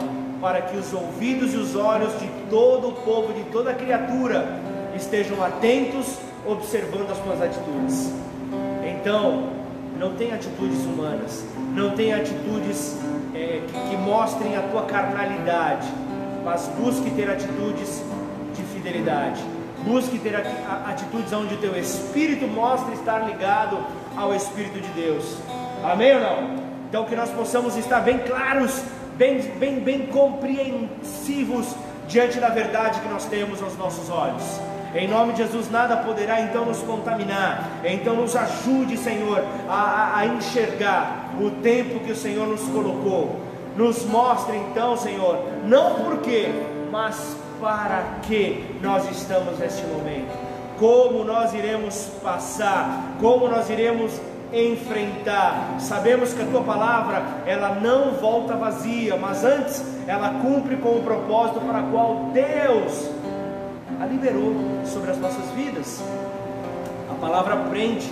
[0.41, 4.47] para que os ouvidos e os olhos de todo o povo, de toda criatura,
[4.95, 8.13] estejam atentos, observando as suas atitudes.
[8.85, 9.51] Então,
[9.99, 11.45] não tenha atitudes humanas,
[11.75, 12.97] não tenha atitudes
[13.67, 15.89] que, mostrem a tua carnalidade,
[16.45, 18.03] mas busque ter atitudes
[18.55, 19.43] de fidelidade
[19.87, 23.79] Busque ter atitudes onde o teu espírito mostre estar ligado
[24.17, 25.37] ao Espírito de Deus.
[25.85, 26.57] Amém ou não?
[26.89, 28.83] Então que nós possamos estar bem claros,
[29.17, 31.73] bem, bem, bem compreensivos
[32.09, 34.43] diante da verdade que nós temos aos nossos olhos.
[34.93, 37.71] Em nome de Jesus, nada poderá então nos contaminar.
[37.85, 43.41] Então, nos ajude, Senhor, a, a, enxergar o tempo que o Senhor nos colocou.
[43.77, 46.49] Nos mostre, então, Senhor, não por quê,
[46.91, 50.33] mas para que nós estamos neste momento,
[50.79, 54.21] como nós iremos passar, como nós iremos
[54.53, 55.77] enfrentar.
[55.79, 61.03] Sabemos que a tua palavra, ela não volta vazia, mas antes ela cumpre com o
[61.03, 63.11] propósito para o qual Deus
[64.01, 66.03] a liberou sobre as nossas vidas.
[67.11, 68.11] A palavra prende,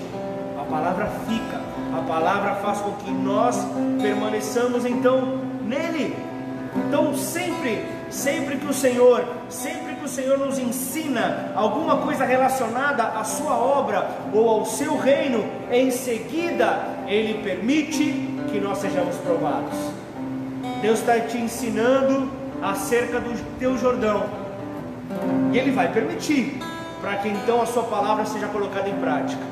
[0.58, 1.60] a palavra fica,
[1.96, 3.64] a palavra faz com que nós
[4.00, 6.16] permaneçamos então nele.
[6.76, 7.82] Então sempre
[8.14, 13.56] Sempre que o Senhor, sempre que o Senhor nos ensina alguma coisa relacionada à sua
[13.56, 18.04] obra ou ao seu reino, em seguida ele permite
[18.52, 19.76] que nós sejamos provados.
[20.80, 22.30] Deus está te ensinando
[22.62, 24.24] acerca do teu Jordão.
[25.52, 26.60] E ele vai permitir
[27.00, 29.42] para que então a sua palavra seja colocada em prática.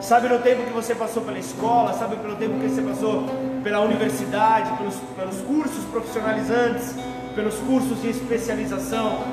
[0.00, 3.26] Sabe no tempo que você passou pela escola, sabe pelo tempo que você passou
[3.62, 6.94] pela universidade, pelos, pelos cursos profissionalizantes,
[7.34, 9.24] pelos cursos de especialização,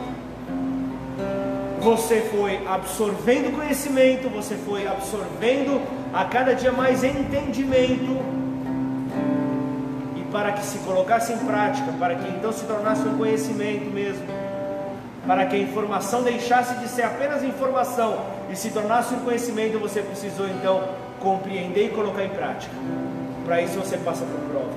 [1.82, 5.82] você foi absorvendo conhecimento, você foi absorvendo
[6.14, 8.18] a cada dia mais entendimento,
[10.16, 14.26] e para que se colocasse em prática, para que então se tornasse um conhecimento mesmo,
[15.26, 20.02] para que a informação deixasse de ser apenas informação e se tornasse um conhecimento, você
[20.02, 20.84] precisou então
[21.20, 22.74] compreender e colocar em prática.
[23.48, 24.74] Para isso você passa por prova.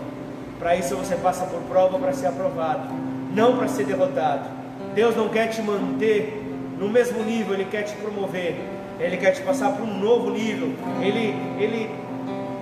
[0.59, 4.49] Para isso você passa por prova para ser aprovado não para ser derrotado.
[4.95, 6.43] Deus não quer te manter
[6.79, 8.57] no mesmo nível, Ele quer te promover,
[8.99, 11.91] Ele quer te passar para um novo nível, Ele, Ele,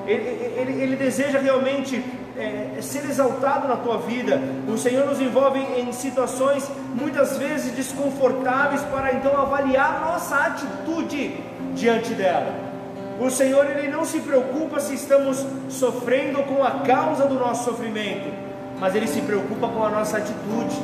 [0.06, 2.02] Ele, Ele, Ele deseja realmente
[2.36, 4.40] é, ser exaltado na tua vida.
[4.68, 11.36] O Senhor nos envolve em situações muitas vezes desconfortáveis para então avaliar nossa atitude
[11.74, 12.67] diante dela.
[13.20, 18.48] O Senhor ele não se preocupa se estamos sofrendo com a causa do nosso sofrimento
[18.80, 20.76] mas Ele se preocupa com a nossa atitude.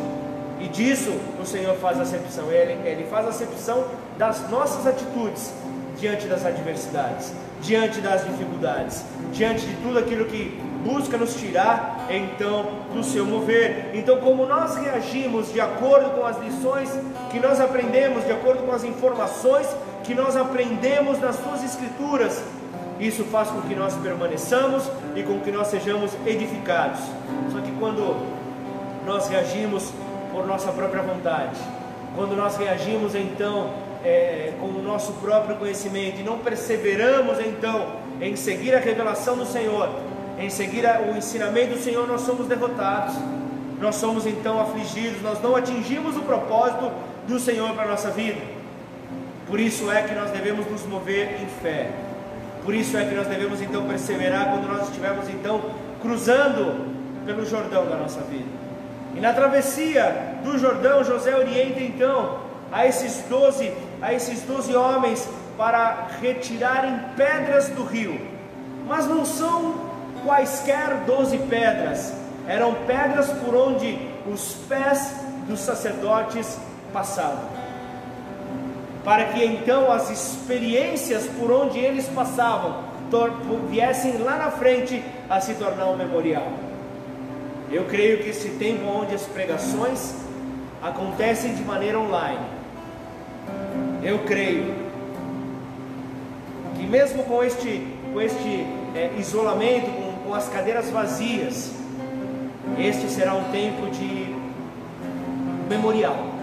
[0.61, 2.51] E disso o Senhor faz acepção.
[2.51, 3.85] Ele, ele faz acepção
[4.19, 5.53] das nossas atitudes
[5.99, 12.67] diante das adversidades, diante das dificuldades, diante de tudo aquilo que busca nos tirar então
[12.93, 13.91] do seu mover.
[13.95, 16.91] Então, como nós reagimos de acordo com as lições
[17.31, 19.67] que nós aprendemos, de acordo com as informações
[20.05, 22.43] que nós aprendemos nas suas escrituras,
[23.01, 27.01] isso faz com que nós permaneçamos e com que nós sejamos edificados.
[27.51, 28.17] Só que quando
[29.05, 29.91] nós reagimos
[30.31, 31.59] por nossa própria vontade,
[32.15, 33.71] quando nós reagimos então
[34.05, 37.87] é, com o nosso próprio conhecimento e não perseveramos então
[38.21, 39.89] em seguir a revelação do Senhor,
[40.39, 43.15] em seguir o ensinamento do Senhor, nós somos derrotados,
[43.81, 46.93] nós somos então afligidos, nós não atingimos o propósito
[47.27, 48.54] do Senhor para a nossa vida.
[49.55, 51.89] Por isso é que nós devemos nos mover em fé.
[52.65, 55.61] Por isso é que nós devemos então perseverar quando nós estivermos então
[56.03, 56.93] cruzando
[57.25, 58.49] pelo Jordão da nossa vida.
[59.15, 62.41] E na travessia do Jordão, José orienta então
[62.73, 68.21] a esses doze, a esses doze homens para retirarem pedras do rio.
[68.89, 69.77] Mas não são
[70.25, 72.13] quaisquer doze pedras,
[72.49, 75.15] eram pedras por onde os pés
[75.47, 76.59] dos sacerdotes
[76.93, 77.64] passavam
[79.05, 82.95] para que então as experiências por onde eles passavam
[83.71, 85.01] viessem lá na frente
[85.31, 86.49] a se tornar um memorial.
[87.71, 90.15] Eu creio que esse tempo onde as pregações
[90.83, 92.45] acontecem de maneira online,
[94.03, 94.75] eu creio
[96.77, 101.73] que mesmo com este com este é, isolamento, com, com as cadeiras vazias,
[102.79, 104.35] este será um tempo de
[105.69, 106.34] memorial.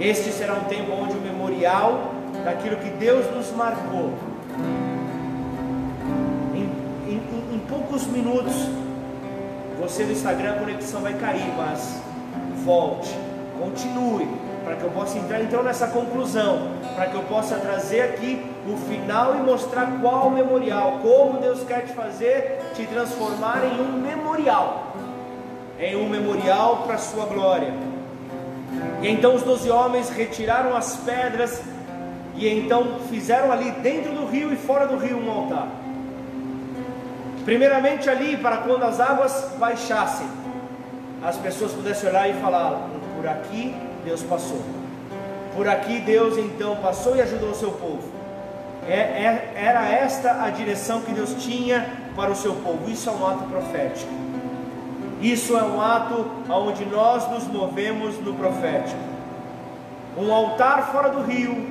[0.00, 4.14] Este será um tempo onde o memorial daquilo que Deus nos marcou.
[6.54, 6.62] Em,
[7.06, 8.54] em, em poucos minutos,
[9.78, 12.00] você no Instagram a conexão vai cair, mas
[12.64, 13.14] volte,
[13.58, 14.26] continue,
[14.64, 18.78] para que eu possa entrar então nessa conclusão, para que eu possa trazer aqui o
[18.78, 24.00] final e mostrar qual o memorial, como Deus quer te fazer, te transformar em um
[24.00, 24.94] memorial,
[25.78, 27.89] em um memorial para a sua glória.
[29.02, 31.62] E então os doze homens retiraram as pedras
[32.34, 35.68] e então fizeram ali dentro do rio e fora do rio um altar.
[37.44, 40.26] Primeiramente ali para quando as águas baixassem,
[41.22, 43.74] as pessoas pudessem olhar e falar: por aqui
[44.04, 44.60] Deus passou.
[45.54, 48.08] Por aqui Deus então passou e ajudou o seu povo.
[48.88, 52.90] É, é, era esta a direção que Deus tinha para o seu povo.
[52.90, 54.29] Isso é um ato profético.
[55.20, 58.98] Isso é um ato onde nós nos movemos no profético.
[60.16, 61.66] Um altar fora do rio,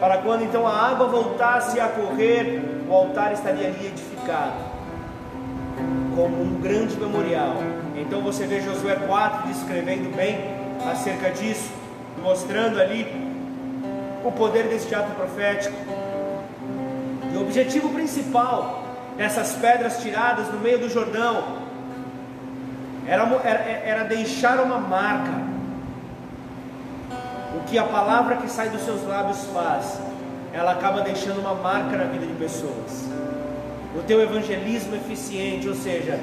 [0.00, 4.56] para quando então a água voltasse a correr, o altar estaria ali edificado,
[6.16, 7.54] como um grande memorial.
[7.94, 10.38] Então você vê Josué 4 descrevendo bem
[10.90, 11.70] acerca disso,
[12.20, 13.06] mostrando ali
[14.24, 15.76] o poder deste ato profético.
[17.32, 18.82] E o objetivo principal
[19.16, 21.63] dessas pedras tiradas no meio do Jordão
[23.06, 25.54] era, era, era deixar uma marca
[27.56, 30.00] o que a palavra que sai dos seus lábios faz,
[30.52, 33.08] ela acaba deixando uma marca na vida de pessoas.
[33.96, 36.18] O teu evangelismo eficiente, ou seja,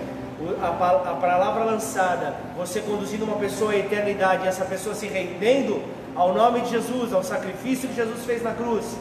[0.62, 5.82] a, palavra lançada, você conduzindo uma pessoa à eternidade, essa pessoa se rendendo
[6.16, 8.98] ao nome de Jesus, ao sacrifício que Jesus fez na cruz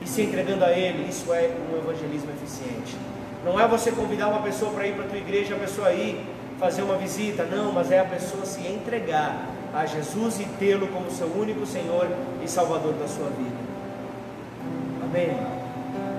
[0.00, 2.96] e se entregando a Ele, isso é um evangelismo eficiente.
[3.44, 6.24] Não é você convidar uma pessoa para ir para a tua igreja, a pessoa ir
[6.58, 11.10] fazer uma visita, não, mas é a pessoa se entregar a Jesus e tê-lo como
[11.10, 12.08] seu único Senhor
[12.42, 13.56] e Salvador da sua vida.
[15.02, 15.36] Amém?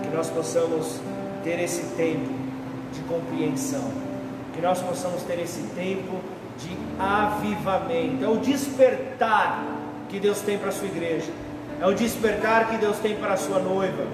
[0.04, 1.00] Que nós possamos
[1.44, 2.30] ter esse tempo
[2.92, 3.92] de compreensão,
[4.54, 6.20] que nós possamos ter esse tempo
[6.58, 9.64] de avivamento, é o despertar
[10.10, 11.32] que Deus tem para a sua igreja,
[11.82, 14.06] é o despertar que Deus tem para a sua noiva.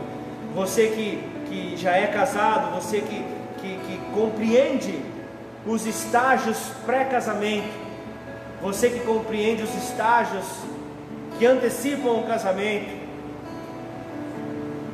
[0.55, 3.23] Você que, que já é casado, você que,
[3.61, 4.99] que, que compreende
[5.65, 7.69] os estágios pré-casamento,
[8.61, 10.45] você que compreende os estágios
[11.37, 13.01] que antecipam o casamento.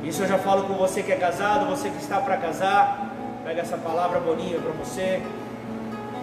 [0.02, 3.12] Isso eu já falo com você que é casado, você que está para casar.
[3.44, 5.22] Pega essa palavra boninha para você.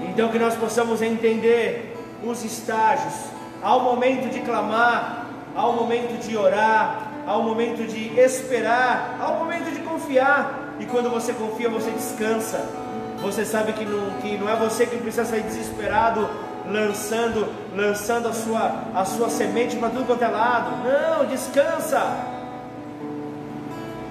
[0.09, 3.13] Então que nós possamos entender os estágios.
[3.61, 9.17] Há o momento de clamar, há o momento de orar, há o momento de esperar,
[9.19, 10.75] há o momento de confiar.
[10.79, 12.84] E quando você confia, você descansa.
[13.25, 16.29] Você sabe que não, que não é você que precisa sair desesperado
[16.69, 20.71] lançando, lançando a sua, a sua semente para tudo quanto é lado.
[20.83, 22.01] Não, descansa.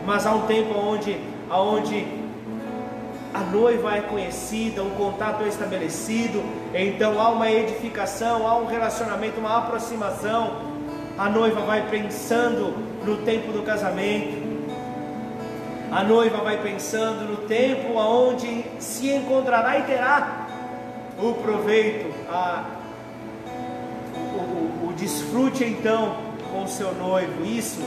[0.05, 1.17] Mas há um tempo onde,
[1.49, 2.07] onde
[3.33, 6.43] a noiva é conhecida, um contato é estabelecido,
[6.75, 10.75] então há uma edificação, há um relacionamento, uma aproximação.
[11.17, 14.44] A noiva vai pensando no tempo do casamento.
[15.95, 20.45] A noiva vai pensando no tempo aonde se encontrará e terá
[21.17, 22.65] o proveito, a,
[24.17, 26.17] o, o, o desfrute então
[26.51, 27.45] com o seu noivo.
[27.45, 27.81] Isso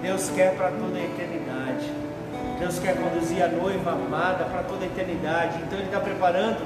[0.00, 1.90] Deus quer para toda a eternidade.
[2.60, 5.58] Deus quer conduzir a noiva amada para toda a eternidade.
[5.66, 6.64] Então Ele está preparando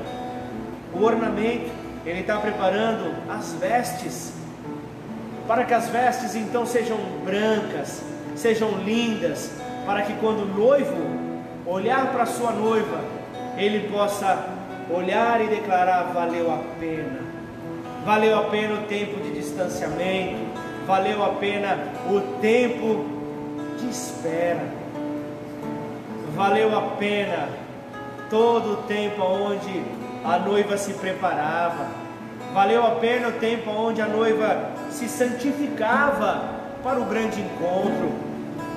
[0.93, 1.73] o ornamento,
[2.05, 4.35] Ele está preparando as vestes,
[5.49, 8.03] para que as vestes então sejam brancas,
[8.37, 11.25] sejam lindas, para que quando o noivo
[11.67, 13.01] olhar para sua noiva,
[13.57, 14.45] ele possa
[14.91, 17.21] olhar e declarar: valeu a pena,
[18.05, 20.41] valeu a pena o tempo de distanciamento,
[20.87, 21.79] valeu a pena
[22.11, 23.05] o tempo
[23.79, 24.65] de espera,
[26.35, 27.49] valeu a pena
[28.31, 29.83] todo o tempo onde
[30.25, 31.87] a noiva se preparava,
[32.53, 36.43] valeu a pena o tempo onde a noiva se santificava
[36.83, 38.24] para o grande encontro,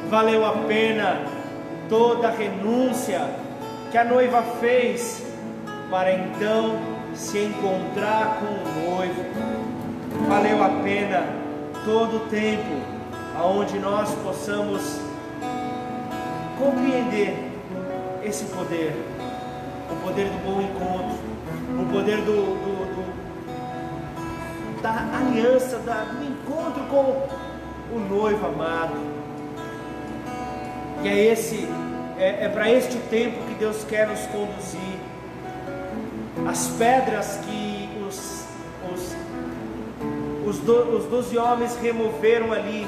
[0.09, 1.21] valeu a pena
[1.89, 3.21] toda a renúncia
[3.91, 5.25] que a noiva fez
[5.89, 6.77] para então
[7.13, 9.23] se encontrar com o noivo.
[10.27, 11.23] Valeu a pena
[11.85, 12.81] todo o tempo
[13.37, 14.99] aonde nós possamos
[16.57, 17.51] compreender
[18.23, 18.93] esse poder,
[19.91, 21.17] o poder do bom encontro,
[21.79, 27.27] o poder do, do, do da aliança, da, do encontro com
[27.95, 29.16] o noivo amado.
[31.03, 31.67] E é esse,
[32.17, 34.97] é, é para este tempo que Deus quer nos conduzir.
[36.47, 38.45] As pedras que os,
[38.93, 39.15] os,
[40.47, 42.87] os, do, os doze homens removeram ali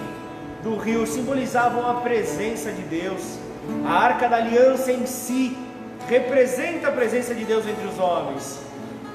[0.63, 3.37] do rio simbolizavam a presença de Deus.
[3.85, 5.57] A arca da aliança em si
[6.07, 8.59] representa a presença de Deus entre os homens.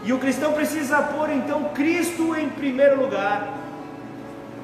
[0.04, 3.54] E o cristão precisa pôr então Cristo em primeiro lugar.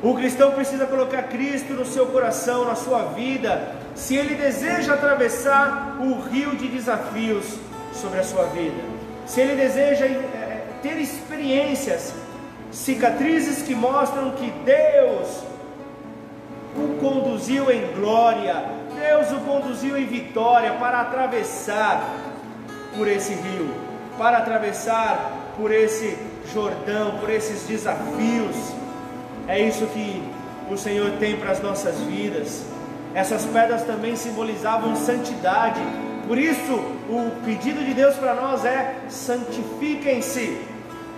[0.02, 5.98] O cristão precisa colocar Cristo no seu coração, na sua vida, se ele deseja atravessar
[6.00, 7.58] o rio de desafios
[7.92, 8.82] sobre a sua vida,
[9.26, 12.14] se ele deseja é, ter experiências,
[12.70, 15.42] cicatrizes que mostram que Deus
[16.76, 18.64] o conduziu em glória,
[18.94, 22.02] Deus o conduziu em vitória para atravessar
[22.96, 23.70] por esse rio,
[24.16, 26.16] para atravessar por esse
[26.52, 28.56] Jordão, por esses desafios.
[29.46, 30.22] É isso que
[30.70, 32.64] o Senhor tem para as nossas vidas.
[33.14, 35.80] Essas pedras também simbolizavam santidade.
[36.26, 36.72] Por isso,
[37.08, 40.60] o pedido de Deus para nós é: santifiquem-se.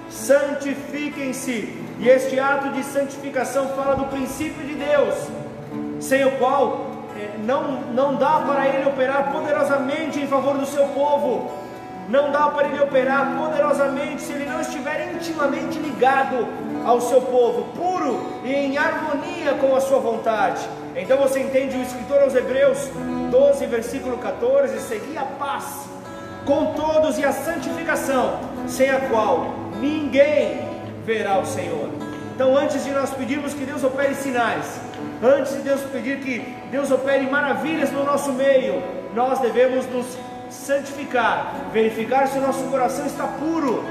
[0.09, 1.83] Santifiquem-se.
[1.99, 5.15] E este ato de santificação fala do princípio de Deus,
[6.01, 6.87] sem o qual
[7.17, 11.53] eh, não, não dá para ele operar poderosamente em favor do seu povo.
[12.09, 16.49] Não dá para ele operar poderosamente se ele não estiver intimamente ligado
[16.85, 20.61] ao seu povo, puro e em harmonia com a sua vontade.
[20.97, 22.79] Então você entende o escritor aos Hebreus
[23.31, 25.87] 12, versículo 14: seguir a paz
[26.45, 30.61] com todos e a santificação, sem a qual ninguém
[31.05, 31.89] verá o Senhor.
[32.35, 34.81] Então, antes de nós pedirmos que Deus opere sinais,
[35.23, 36.39] antes de Deus pedir que
[36.71, 38.83] Deus opere maravilhas no nosso meio,
[39.15, 40.07] nós devemos nos
[40.51, 43.85] santificar, verificar se o nosso coração está puro.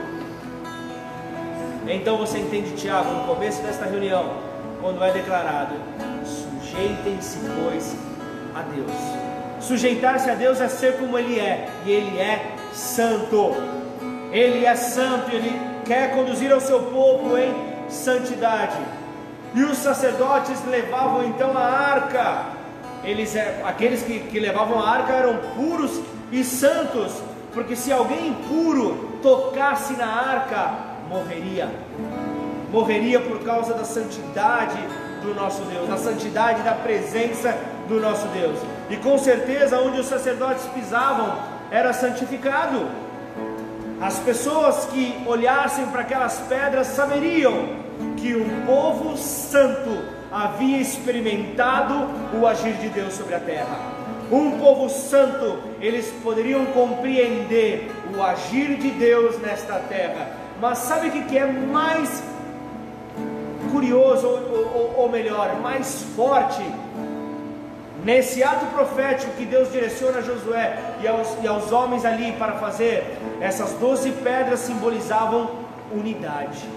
[1.87, 4.37] Então você entende, Tiago, no começo desta reunião,
[4.81, 5.73] quando é declarado:
[6.25, 7.95] sujeitem-se, pois,
[8.55, 8.91] a Deus.
[9.59, 13.55] Sujeitar-se a Deus é ser como Ele é, e Ele é santo.
[14.31, 17.53] Ele é santo, Ele quer conduzir ao seu povo em
[17.89, 18.77] santidade.
[19.53, 22.45] E os sacerdotes levavam então a arca.
[23.03, 25.99] Eles, é, aqueles que, que levavam a arca eram puros
[26.31, 27.11] e santos,
[27.53, 31.69] porque se alguém impuro tocasse na arca, morreria.
[32.71, 34.79] Morreria por causa da santidade
[35.21, 37.55] do nosso Deus, da santidade da presença
[37.87, 38.57] do nosso Deus.
[38.89, 41.37] E com certeza, onde os sacerdotes pisavam
[41.69, 42.87] era santificado.
[44.01, 47.81] As pessoas que olhassem para aquelas pedras saberiam
[48.17, 52.07] que um povo santo havia experimentado
[52.39, 53.77] o agir de Deus sobre a terra.
[54.31, 60.40] Um povo santo, eles poderiam compreender o agir de Deus nesta terra.
[60.61, 62.23] Mas sabe o que é mais
[63.71, 64.37] curioso, ou,
[64.75, 66.63] ou, ou melhor, mais forte
[68.03, 72.53] Nesse ato profético que Deus direciona a Josué e aos, e aos homens ali para
[72.53, 73.03] fazer,
[73.39, 75.51] essas doze pedras simbolizavam
[75.91, 76.67] unidade.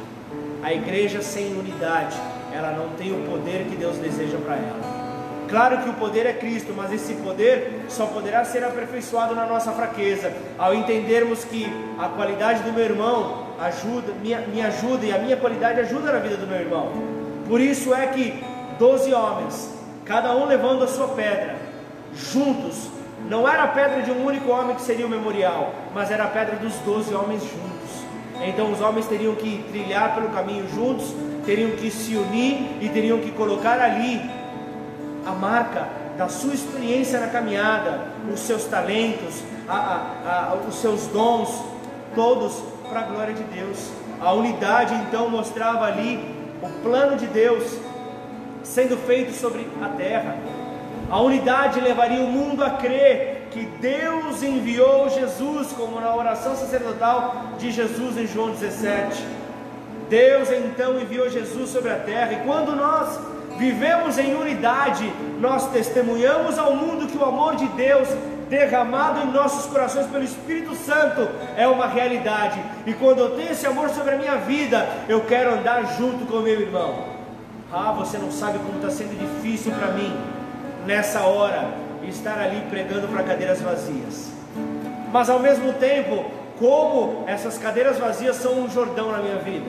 [0.62, 2.14] A igreja sem unidade,
[2.52, 5.04] ela não tem o poder que Deus deseja para ela.
[5.48, 9.72] Claro que o poder é Cristo, mas esse poder só poderá ser aperfeiçoado na nossa
[9.72, 11.66] fraqueza, ao entendermos que
[11.98, 16.18] a qualidade do meu irmão ajuda, me, me ajuda e a minha qualidade ajuda na
[16.18, 16.92] vida do meu irmão.
[17.48, 18.42] Por isso é que
[18.78, 19.72] doze homens
[20.04, 21.56] cada um levando a sua pedra,
[22.14, 22.88] juntos.
[23.28, 26.28] Não era a pedra de um único homem que seria o memorial, mas era a
[26.28, 28.04] pedra dos doze homens juntos.
[28.42, 31.14] Então os homens teriam que trilhar pelo caminho juntos,
[31.46, 34.20] teriam que se unir e teriam que colocar ali
[35.24, 35.88] a marca
[36.18, 41.64] da sua experiência na caminhada, os seus talentos, a, a, a, os seus dons,
[42.14, 43.90] todos para a glória de Deus.
[44.20, 46.24] A unidade então mostrava ali
[46.62, 47.76] o plano de Deus
[48.62, 50.36] sendo feito sobre a terra.
[51.10, 57.54] A unidade levaria o mundo a crer que Deus enviou Jesus, como na oração sacerdotal
[57.58, 59.26] de Jesus em João 17.
[60.08, 63.18] Deus então enviou Jesus sobre a terra, e quando nós
[63.58, 68.08] vivemos em unidade, nós testemunhamos ao mundo que o amor de Deus
[68.48, 72.60] derramado em nossos corações pelo Espírito Santo é uma realidade.
[72.86, 76.38] E quando eu tenho esse amor sobre a minha vida, eu quero andar junto com
[76.38, 77.04] o meu irmão.
[77.72, 80.14] Ah, você não sabe como está sendo difícil para mim
[80.86, 81.72] nessa hora
[82.08, 84.30] estar ali pregando para cadeiras vazias.
[85.12, 86.24] Mas ao mesmo tempo,
[86.58, 89.66] como essas cadeiras vazias são um Jordão na minha vida.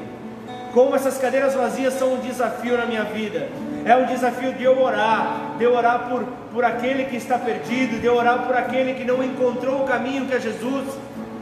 [0.73, 3.47] Como essas cadeiras vazias são um desafio na minha vida.
[3.85, 7.99] É um desafio de eu orar, de eu orar por, por aquele que está perdido,
[7.99, 10.85] de orar por aquele que não encontrou o caminho que é Jesus,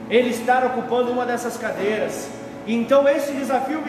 [0.10, 2.28] ele estar ocupando uma dessas cadeiras.
[2.66, 3.80] Então esse desafio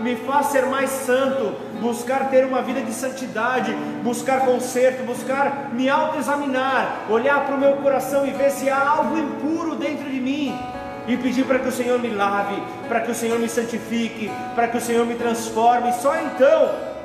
[0.00, 5.88] me faz ser mais santo, buscar ter uma vida de santidade, buscar conserto, buscar me
[5.88, 10.52] autoexaminar, olhar para o meu coração e ver se há algo impuro dentro de mim
[11.06, 14.66] e pedir para que o Senhor me lave, para que o Senhor me santifique, para
[14.66, 15.92] que o Senhor me transforme.
[15.92, 16.95] Só então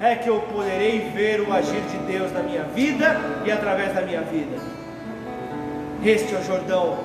[0.00, 4.02] é que eu poderei ver o agir de Deus na minha vida e através da
[4.02, 4.56] minha vida.
[6.04, 6.98] Este é o Jordão,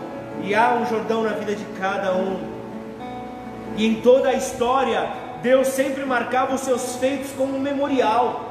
[0.44, 2.39] e há um Jordão na vida de cada um.
[3.78, 5.08] E em toda a história,
[5.42, 8.50] Deus sempre marcava os seus feitos como um memorial.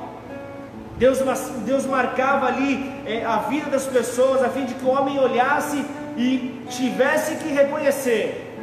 [0.97, 1.19] Deus,
[1.65, 5.85] Deus marcava ali é, a vida das pessoas a fim de que o homem olhasse
[6.17, 8.57] e tivesse que reconhecer: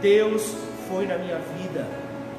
[0.00, 0.54] Deus
[0.88, 1.86] foi na minha vida.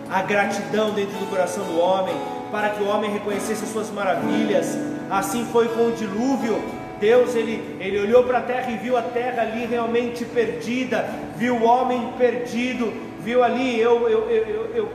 [0.09, 2.15] A gratidão dentro do coração do homem,
[2.51, 4.77] para que o homem reconhecesse as suas maravilhas.
[5.09, 6.61] Assim foi com o dilúvio.
[6.99, 11.55] Deus ele, ele olhou para a terra e viu a terra ali realmente perdida, viu
[11.55, 14.89] o homem perdido, viu ali, eu, eu, eu, eu,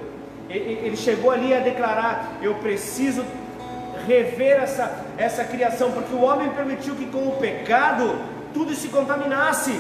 [0.50, 3.24] ele chegou ali a declarar: Eu preciso
[4.07, 8.16] rever essa, essa criação, porque o homem permitiu que com o pecado
[8.53, 9.78] tudo se contaminasse.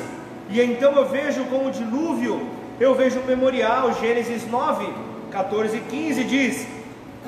[0.48, 2.48] E então eu vejo com o dilúvio,
[2.78, 4.86] eu vejo o memorial, Gênesis 9,
[5.30, 6.66] 14 e 15 diz: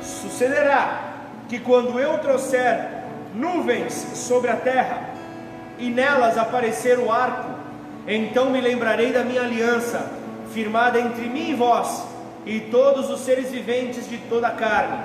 [0.03, 1.15] Sucederá
[1.49, 2.89] que quando eu trouxer
[3.35, 5.11] nuvens sobre a terra
[5.79, 7.51] e nelas aparecer o arco,
[8.07, 10.11] então me lembrarei da minha aliança,
[10.53, 12.07] firmada entre mim e vós,
[12.47, 14.99] e todos os seres viventes de toda a carne.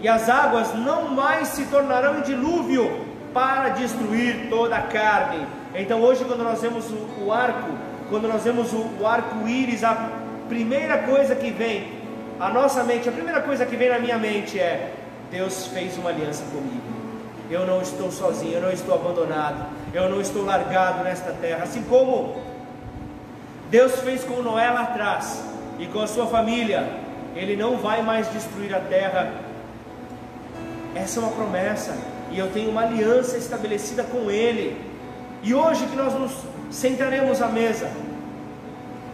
[0.00, 3.04] E as águas não mais se tornarão dilúvio
[3.34, 5.46] para destruir toda a carne.
[5.74, 6.86] Então hoje quando nós vemos
[7.20, 7.70] o, arco,
[8.08, 10.10] quando nós vemos o arco-íris, a
[10.48, 11.97] primeira coisa que vem
[12.40, 14.92] à nossa mente, a primeira coisa que vem na minha mente é
[15.30, 16.82] Deus fez uma aliança comigo.
[17.50, 21.64] Eu não estou sozinho, eu não estou abandonado, eu não estou largado nesta terra.
[21.64, 22.36] Assim como
[23.70, 25.42] Deus fez com Noé lá atrás
[25.78, 26.88] e com a sua família,
[27.34, 29.32] Ele não vai mais destruir a terra.
[30.94, 31.96] Essa é uma promessa,
[32.30, 34.80] e eu tenho uma aliança estabelecida com Ele.
[35.42, 36.32] E hoje que nós nos
[36.70, 37.90] sentaremos à mesa,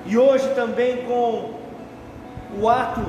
[0.07, 1.64] e hoje também com
[2.61, 3.05] o ato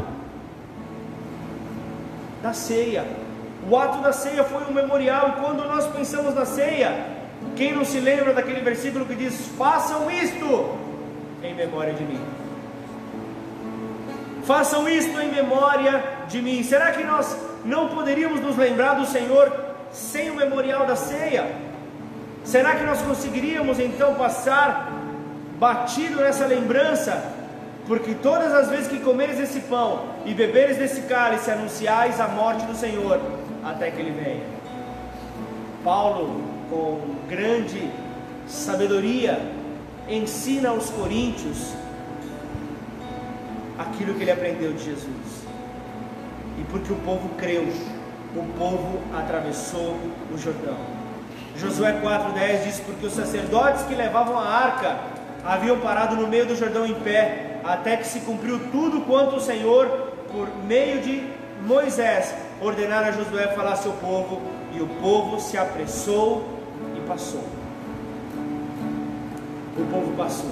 [2.41, 3.05] da ceia.
[3.69, 7.07] O ato da ceia foi um memorial, e quando nós pensamos na ceia,
[7.55, 10.75] quem não se lembra daquele versículo que diz: façam isto
[11.41, 12.19] em memória de mim.
[14.43, 16.61] Façam isto em memória de mim.
[16.61, 19.51] Será que nós não poderíamos nos lembrar do Senhor
[19.91, 21.51] sem o memorial da ceia?
[22.43, 24.91] Será que nós conseguiríamos então passar
[25.57, 27.34] batido nessa lembrança?
[27.87, 32.65] Porque todas as vezes que comeres esse pão e beberes desse cálice, anunciais a morte
[32.65, 33.21] do Senhor
[33.63, 34.43] até que ele venha.
[35.83, 37.89] Paulo, com grande
[38.47, 39.39] sabedoria,
[40.09, 41.73] ensina aos coríntios
[43.77, 45.45] aquilo que ele aprendeu de Jesus.
[46.57, 47.67] E porque o povo creu,
[48.35, 49.97] o povo atravessou
[50.33, 50.77] o Jordão.
[51.57, 54.97] Josué 4,10 diz: Porque os sacerdotes que levavam a arca
[55.43, 59.41] haviam parado no meio do Jordão em pé, até que se cumpriu tudo quanto o
[59.41, 59.87] Senhor,
[60.31, 61.27] por meio de
[61.65, 64.41] Moisés, ordenara a Josué falar ao seu povo,
[64.73, 66.47] e o povo se apressou
[66.95, 67.43] e passou.
[69.77, 70.51] O povo passou.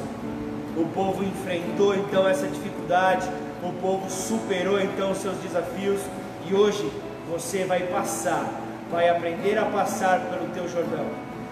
[0.76, 3.30] O povo enfrentou então essa dificuldade,
[3.62, 6.02] o povo superou então os seus desafios.
[6.50, 6.92] E hoje
[7.30, 8.44] você vai passar,
[8.90, 11.06] vai aprender a passar pelo teu Jordão,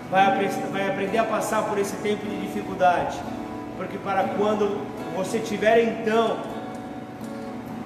[0.09, 3.17] vai, vai aprender a passar por esse tempo de dificuldade,
[3.77, 4.81] porque para quando
[5.15, 6.37] você tiver então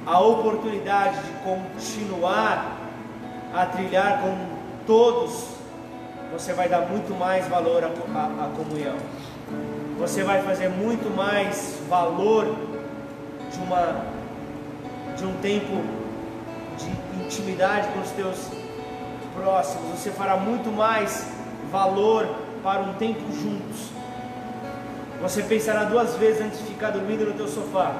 [0.06, 2.78] a oportunidade de continuar
[3.54, 4.36] a trilhar com
[4.86, 5.48] todos,
[6.32, 8.98] você vai dar muito mais valor à, à, à comunhão
[9.98, 12.54] você vai fazer muito mais valor
[13.52, 14.06] de uma
[15.16, 15.82] de um tempo
[16.78, 18.50] de intimidade com os teus
[19.34, 19.98] próximos.
[19.98, 21.26] Você fará muito mais
[21.72, 22.28] valor
[22.62, 23.95] para um tempo juntos.
[25.22, 27.96] Você pensará duas vezes antes de ficar dormindo no teu sofá,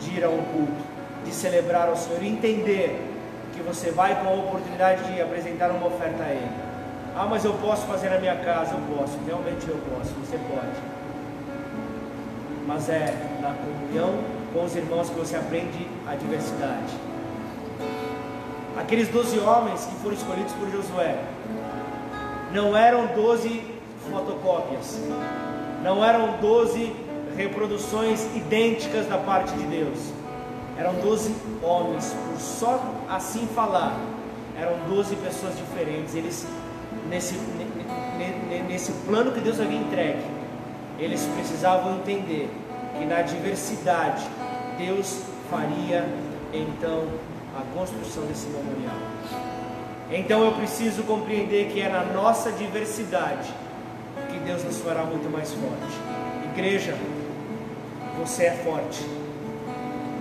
[0.00, 0.82] de ir a um culto,
[1.24, 3.08] de celebrar ao Senhor e entender
[3.54, 6.72] que você vai com a oportunidade de apresentar uma oferta a Ele
[7.14, 8.74] ah, mas eu posso fazer na minha casa.
[8.74, 10.80] Eu posso, realmente eu posso, você pode.
[12.66, 14.18] Mas é na comunhão
[14.52, 16.94] com os irmãos que você aprende a diversidade.
[18.78, 21.18] Aqueles doze homens que foram escolhidos por Josué
[22.52, 23.62] não eram doze
[24.10, 24.98] fotocópias,
[25.82, 26.94] não eram doze
[27.36, 29.98] reproduções idênticas da parte de Deus.
[30.78, 33.98] Eram doze homens, por só assim falar,
[34.58, 36.14] eram doze pessoas diferentes.
[36.14, 36.46] Eles
[37.08, 37.38] nesse,
[38.68, 40.22] nesse plano que Deus havia entregue,
[40.98, 42.50] eles precisavam entender
[42.98, 44.26] que na diversidade
[44.78, 46.06] Deus faria
[46.52, 47.06] então
[47.56, 48.96] a construção desse memorial.
[50.10, 53.52] Então eu preciso compreender que é na nossa diversidade
[54.44, 55.96] Deus nos fará muito mais forte.
[56.52, 56.94] Igreja,
[58.18, 59.06] você é forte,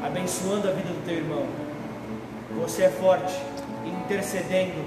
[0.03, 1.45] abençoando a vida do teu irmão.
[2.61, 3.33] Você é forte,
[3.85, 4.83] intercedendo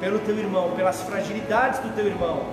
[0.00, 2.44] pelo teu irmão, pelas fragilidades do teu irmão,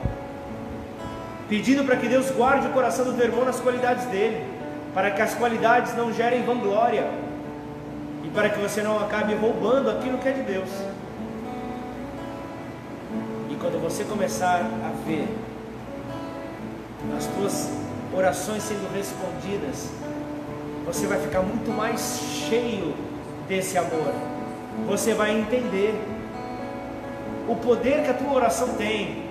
[1.47, 4.45] pedindo para que Deus guarde o coração do teu irmão nas qualidades dele,
[4.93, 7.08] para que as qualidades não gerem vanglória
[8.24, 10.70] e para que você não acabe roubando aquilo que é de Deus.
[13.49, 15.28] E quando você começar a ver
[17.16, 17.70] as tuas
[18.14, 19.89] orações sendo respondidas,
[20.86, 22.95] você vai ficar muito mais cheio
[23.47, 24.14] desse amor.
[24.88, 25.93] Você vai entender
[27.47, 29.24] o poder que a tua oração tem.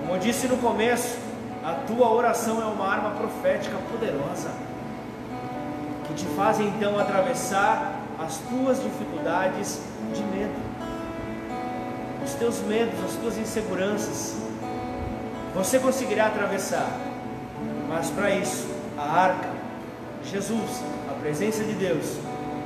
[0.00, 1.18] Como eu disse no começo,
[1.64, 4.50] a tua oração é uma arma profética poderosa
[6.06, 9.80] que te faz então atravessar as tuas dificuldades
[10.14, 10.54] de medo,
[12.24, 14.47] os teus medos, as tuas inseguranças.
[15.54, 16.88] Você conseguirá atravessar,
[17.88, 19.48] mas para isso, a arca,
[20.24, 22.18] Jesus, a presença de Deus,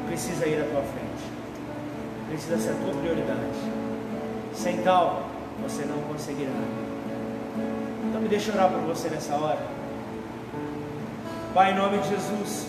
[0.07, 1.25] precisa ir à tua frente,
[2.29, 3.39] precisa ser a tua prioridade.
[4.55, 5.27] Sem tal,
[5.63, 6.51] você não conseguirá.
[8.09, 9.61] Então me deixa orar por você nessa hora.
[11.55, 12.67] Pai, em nome de Jesus.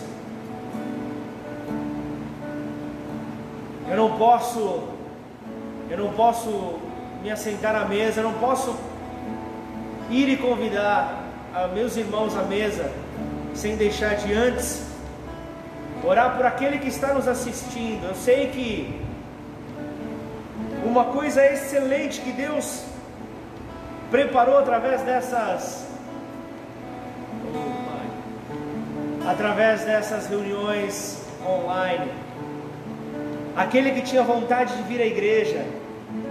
[3.90, 4.84] Eu não posso,
[5.90, 6.78] eu não posso
[7.22, 8.74] me assentar à mesa, eu não posso
[10.14, 11.22] ir e convidar
[11.74, 12.90] meus irmãos à mesa
[13.54, 14.84] sem deixar de antes
[16.04, 18.04] orar por aquele que está nos assistindo.
[18.06, 19.00] Eu sei que
[20.84, 22.84] uma coisa excelente que Deus
[24.10, 25.84] preparou através dessas
[29.26, 32.10] através dessas reuniões online.
[33.56, 35.64] Aquele que tinha vontade de vir à igreja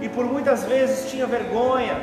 [0.00, 1.96] e por muitas vezes tinha vergonha,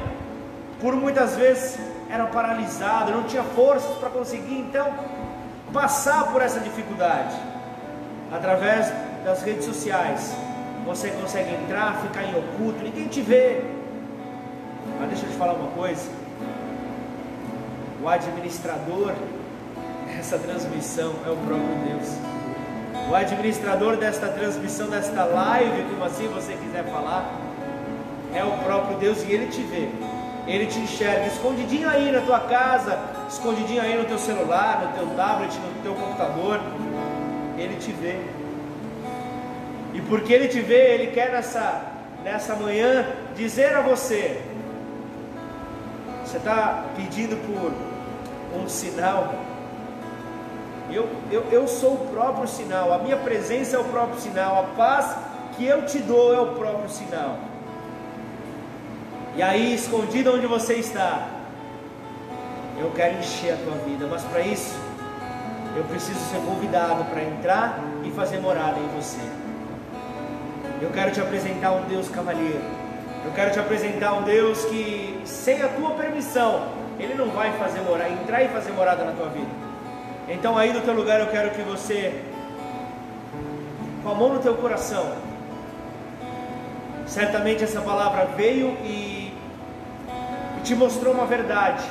[0.81, 1.77] por muitas vezes
[2.09, 4.91] era paralisado, não tinha forças para conseguir então
[5.71, 7.35] passar por essa dificuldade.
[8.31, 8.91] Através
[9.23, 10.33] das redes sociais,
[10.85, 13.61] você consegue entrar, ficar em oculto, ninguém te vê.
[14.99, 16.09] Mas deixa eu te falar uma coisa.
[18.01, 19.13] O administrador
[20.15, 22.17] dessa transmissão é o próprio Deus.
[23.09, 27.29] O administrador desta transmissão, desta live, como assim você quiser falar,
[28.33, 29.89] é o próprio Deus e ele te vê.
[30.47, 35.15] Ele te enxerga escondidinho aí na tua casa, escondidinho aí no teu celular, no teu
[35.15, 36.59] tablet, no teu computador.
[37.57, 38.19] Ele te vê.
[39.93, 41.81] E porque Ele te vê, Ele quer nessa,
[42.23, 44.41] nessa manhã dizer a você:
[46.25, 47.73] você está pedindo por
[48.59, 49.33] um sinal.
[50.89, 54.75] Eu, eu, eu sou o próprio sinal, a minha presença é o próprio sinal, a
[54.75, 55.15] paz
[55.55, 57.37] que eu te dou é o próprio sinal.
[59.33, 61.25] E aí, escondido onde você está,
[62.77, 64.77] eu quero encher a tua vida, mas para isso,
[65.75, 69.21] eu preciso ser convidado para entrar e fazer morada em você.
[70.81, 72.59] Eu quero te apresentar um Deus cavalheiro.
[73.23, 76.67] Eu quero te apresentar um Deus que, sem a tua permissão,
[76.99, 79.49] Ele não vai fazer morar, entrar e fazer morada na tua vida.
[80.27, 82.21] Então, aí do teu lugar, eu quero que você,
[84.03, 85.13] com a mão no teu coração,
[87.05, 89.20] certamente essa palavra veio e,
[90.63, 91.83] te mostrou uma verdade.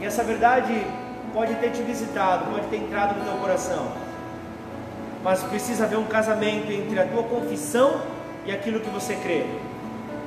[0.00, 0.86] E essa verdade
[1.32, 3.88] pode ter te visitado, pode ter entrado no teu coração.
[5.22, 8.00] Mas precisa haver um casamento entre a tua confissão
[8.44, 9.46] e aquilo que você crê.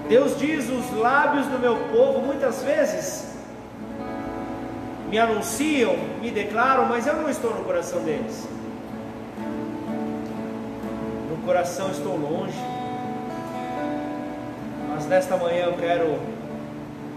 [0.10, 3.38] Deus diz: os lábios do meu povo muitas vezes
[5.10, 8.48] me anunciam, me declaram, mas eu não estou no coração deles.
[11.30, 12.58] No coração estou longe.
[14.90, 16.37] Mas nesta manhã eu quero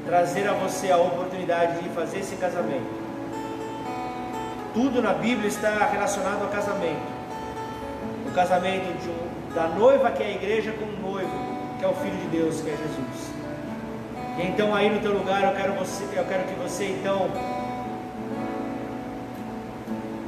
[0.07, 3.01] trazer a você a oportunidade de fazer esse casamento.
[4.73, 7.21] Tudo na Bíblia está relacionado ao casamento.
[8.27, 11.31] O casamento um da noiva que é a igreja com o noivo,
[11.79, 13.31] que é o Filho de Deus, que é Jesus.
[14.39, 17.29] E então aí no teu lugar eu quero, você, eu quero que você então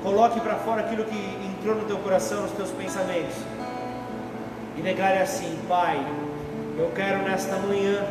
[0.03, 3.37] coloque para fora aquilo que entrou no teu coração, nos teus pensamentos.
[4.77, 6.05] E declare assim, Pai,
[6.77, 8.05] eu quero nesta manhã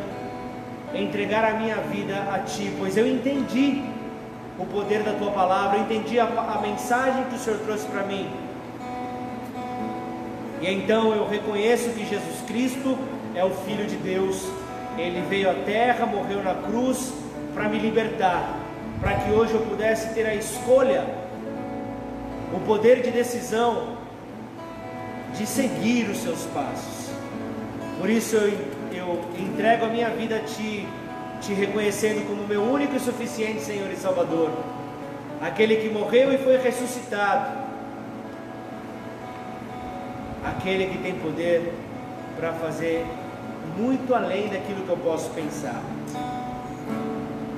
[0.94, 3.82] entregar a minha vida a Ti, pois eu entendi
[4.58, 8.02] o poder da Tua palavra, eu entendi a, a mensagem que o Senhor trouxe para
[8.04, 8.28] mim
[10.62, 12.96] e então eu reconheço que Jesus Cristo
[13.34, 14.48] é o Filho de Deus.
[14.96, 17.12] Ele veio à terra, morreu na cruz
[17.52, 18.60] para me libertar,
[19.00, 21.04] para que hoje eu pudesse ter a escolha,
[22.54, 23.96] o poder de decisão
[25.34, 27.10] de seguir os seus passos.
[27.98, 28.56] Por isso eu,
[29.02, 30.86] eu entrego a minha vida a Ti,
[31.40, 34.50] te reconhecendo como meu único e suficiente Senhor e Salvador,
[35.40, 37.58] aquele que morreu e foi ressuscitado,
[40.44, 41.72] aquele que tem poder
[42.36, 43.04] para fazer
[43.76, 45.82] muito além daquilo que eu posso pensar.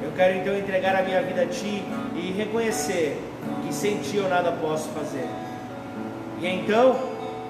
[0.03, 1.83] Eu quero então entregar a minha vida a Ti
[2.15, 3.21] e reconhecer
[3.67, 5.29] que sem Ti eu nada posso fazer.
[6.41, 6.97] E então,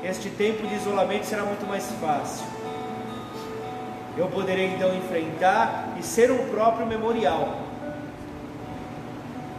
[0.02, 2.53] este tempo de isolamento será muito mais fácil.
[4.16, 7.58] Eu poderei então enfrentar e ser um próprio memorial,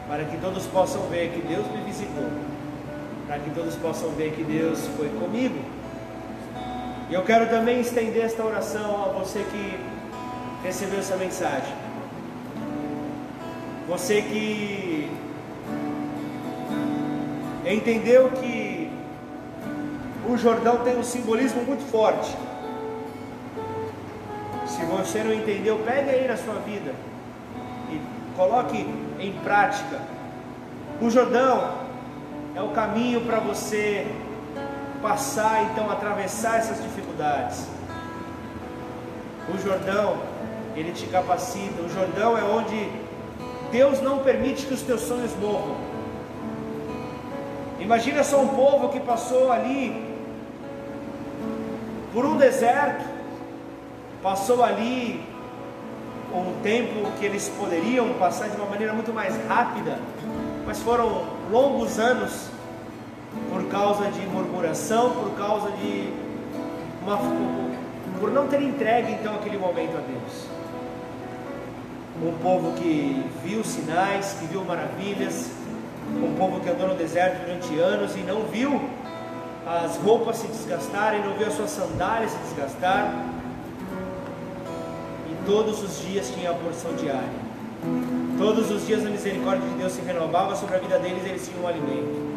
[0.08, 2.30] para que todos possam ver que Deus me visitou,
[3.28, 5.60] para que todos possam ver que Deus foi comigo.
[7.10, 9.80] E eu quero também estender esta oração a você que
[10.64, 11.76] recebeu essa mensagem.
[13.89, 15.12] Você que
[17.66, 18.89] entendeu que
[20.28, 22.36] o Jordão tem um simbolismo muito forte.
[24.76, 26.94] Se você não entendeu, pegue aí na sua vida
[27.90, 28.02] e
[28.36, 28.86] coloque
[29.18, 30.02] em prática.
[31.02, 31.76] O Jordão
[32.54, 34.06] é o caminho para você
[35.02, 37.68] passar, então atravessar essas dificuldades.
[39.48, 40.18] O Jordão,
[40.76, 41.82] ele te capacita.
[41.82, 42.90] O Jordão é onde
[43.72, 45.78] Deus não permite que os teus sonhos morram.
[47.80, 50.14] Imagina só um povo que passou ali
[52.12, 53.14] por um deserto,
[54.26, 55.24] passou ali
[56.34, 60.00] um tempo que eles poderiam passar de uma maneira muito mais rápida,
[60.66, 62.50] mas foram longos anos
[63.52, 66.12] por causa de murmuração, por causa de
[67.04, 67.20] uma,
[68.20, 70.48] por não ter entregue então aquele momento a Deus.
[72.20, 75.52] Um povo que viu sinais, que viu maravilhas,
[76.16, 78.90] um povo que andou no deserto durante anos e não viu
[79.68, 83.35] as roupas se desgastarem, não viu as suas sandálias se desgastar.
[85.46, 87.30] E todos os dias tinha a porção diária.
[88.36, 91.64] Todos os dias a misericórdia de Deus se renovava sobre a vida deles, eles tinham
[91.64, 92.34] um alimento.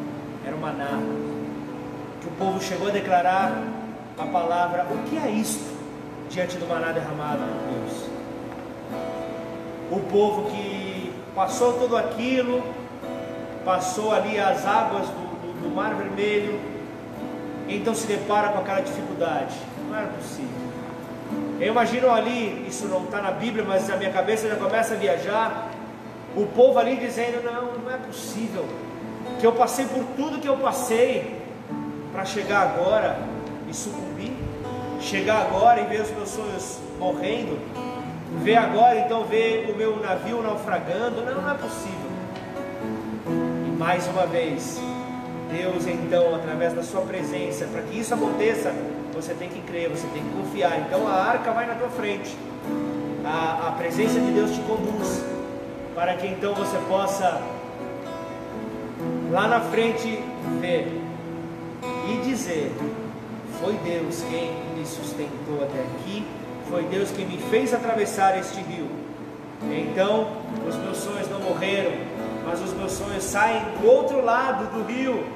[0.46, 1.00] Era o maná.
[2.20, 3.62] Que o povo chegou a declarar
[4.18, 5.74] a palavra: O que é isto
[6.28, 8.11] diante do maná derramado por Deus?
[9.90, 12.62] O povo que passou tudo aquilo,
[13.64, 16.61] passou ali as águas do, do, do Mar Vermelho,
[17.70, 19.56] então se depara com aquela dificuldade.
[19.88, 20.68] Não era possível.
[21.60, 24.96] Eu imagino ali, isso não está na Bíblia, mas a minha cabeça já começa a
[24.96, 25.70] viajar.
[26.36, 28.64] O povo ali dizendo: Não, não é possível.
[29.40, 31.36] Que eu passei por tudo que eu passei
[32.12, 33.18] para chegar agora
[33.68, 34.32] e sucumbir.
[35.00, 37.58] Chegar agora e ver os meus sonhos morrendo.
[38.42, 41.22] Ver agora, então, ver o meu navio naufragando.
[41.24, 42.10] Não, não é possível.
[43.66, 44.80] E mais uma vez,
[45.50, 48.72] Deus então, através da sua presença, para que isso aconteça,
[49.20, 50.78] você tem que crer, você tem que confiar.
[50.86, 52.36] Então a arca vai na tua frente,
[53.24, 55.24] a, a presença de Deus te conduz,
[55.94, 57.42] para que então você possa
[59.30, 60.22] lá na frente
[60.60, 61.02] ver
[62.08, 62.72] e dizer:
[63.60, 66.24] Foi Deus quem me sustentou até aqui,
[66.70, 68.88] foi Deus quem me fez atravessar este rio.
[69.62, 70.28] Então
[70.68, 71.90] os meus sonhos não morreram,
[72.46, 75.26] mas os meus sonhos saem do outro lado do rio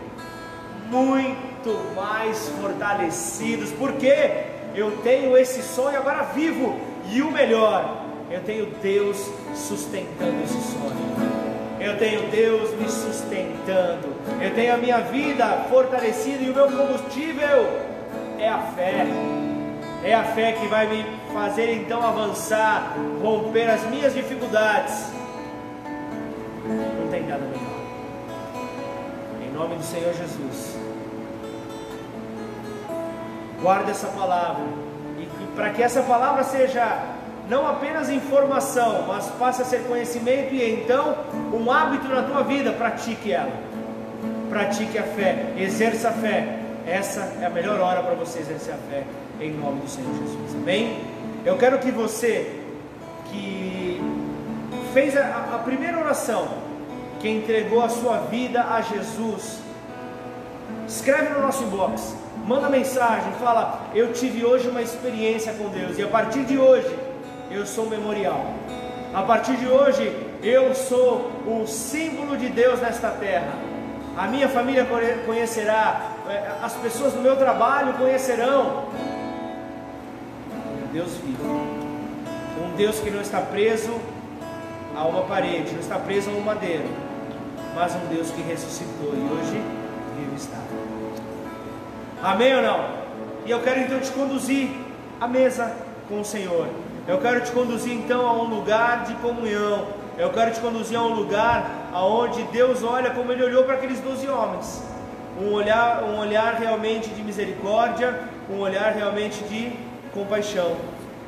[0.89, 1.52] muito
[1.95, 4.45] mais fortalecidos, porque
[4.75, 6.79] eu tenho esse sonho agora vivo,
[7.11, 11.13] e o melhor, eu tenho Deus sustentando esse sonho.
[11.79, 14.09] Eu tenho Deus me sustentando.
[14.41, 17.67] Eu tenho a minha vida fortalecida e o meu combustível
[18.39, 19.07] é a fé.
[20.05, 25.07] É a fé que vai me fazer então avançar, romper as minhas dificuldades.
[26.65, 27.63] Não tem nada melhor.
[29.45, 30.72] Em nome do Senhor Jesus.
[33.63, 34.65] Guarda essa palavra.
[35.19, 37.13] E para que essa palavra seja
[37.49, 41.17] não apenas informação, mas passe a ser conhecimento e então
[41.53, 43.53] um hábito na tua vida, pratique ela.
[44.49, 46.59] Pratique a fé, exerça a fé.
[46.87, 49.05] Essa é a melhor hora para você exercer a fé,
[49.41, 50.55] em nome do Senhor Jesus.
[50.55, 51.01] Amém?
[51.45, 52.61] Eu quero que você
[53.31, 54.01] que
[54.93, 56.49] fez a, a primeira oração,
[57.21, 59.61] que entregou a sua vida a Jesus,
[60.87, 66.03] escreve no nosso inbox, manda mensagem, fala: Eu tive hoje uma experiência com Deus, e
[66.03, 66.99] a partir de hoje
[67.51, 68.47] eu sou um memorial.
[69.14, 70.11] A partir de hoje,
[70.43, 73.53] eu sou o símbolo de Deus nesta terra.
[74.16, 74.86] A minha família
[75.26, 78.86] conhecerá, é, as pessoas do meu trabalho conhecerão.
[80.82, 81.45] Um Deus vivo,
[82.64, 83.93] um Deus que não está preso
[84.97, 86.88] a uma parede, não está preso a um madeiro,
[87.74, 89.61] mas um Deus que ressuscitou e hoje.
[92.23, 92.85] Amém ou não?
[93.45, 94.70] E eu quero então te conduzir
[95.20, 95.75] à mesa
[96.09, 96.68] com o Senhor.
[97.09, 99.89] Eu quero te conduzir então a um lugar de comunhão.
[100.16, 103.99] Eu quero te conduzir a um lugar aonde Deus olha como Ele olhou para aqueles
[103.99, 104.85] doze homens.
[105.41, 109.73] Um olhar, um olhar realmente de misericórdia, um olhar realmente de
[110.14, 110.77] compaixão.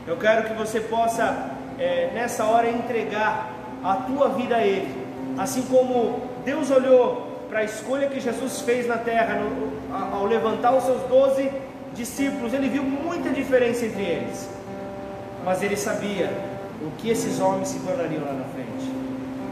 [0.07, 3.51] Eu quero que você possa é, nessa hora entregar
[3.83, 4.95] a tua vida a Ele,
[5.37, 7.24] assim como Deus olhou
[7.55, 9.71] para a escolha que Jesus fez na terra no,
[10.13, 11.49] ao levantar os seus doze
[11.95, 14.51] discípulos, ele viu muita diferença entre eles,
[15.45, 16.33] mas ele sabia
[16.83, 18.91] o que esses homens se tornariam lá na frente.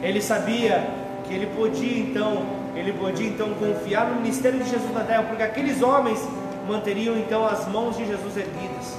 [0.03, 0.85] Ele sabia
[1.29, 2.45] que ele podia então,
[2.75, 6.19] ele podia então confiar no ministério de Jesus na terra, porque aqueles homens
[6.67, 8.99] manteriam então as mãos de Jesus erguidas.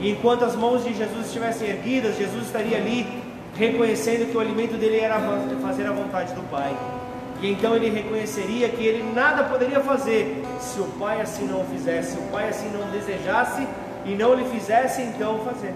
[0.00, 3.06] E enquanto as mãos de Jesus estivessem erguidas, Jesus estaria ali
[3.54, 5.20] reconhecendo que o alimento dele era
[5.62, 6.74] fazer a vontade do Pai.
[7.40, 11.64] E então ele reconheceria que ele nada poderia fazer se o Pai assim não o
[11.64, 13.66] fizesse, se o Pai assim não desejasse
[14.04, 15.74] e não lhe fizesse então fazer.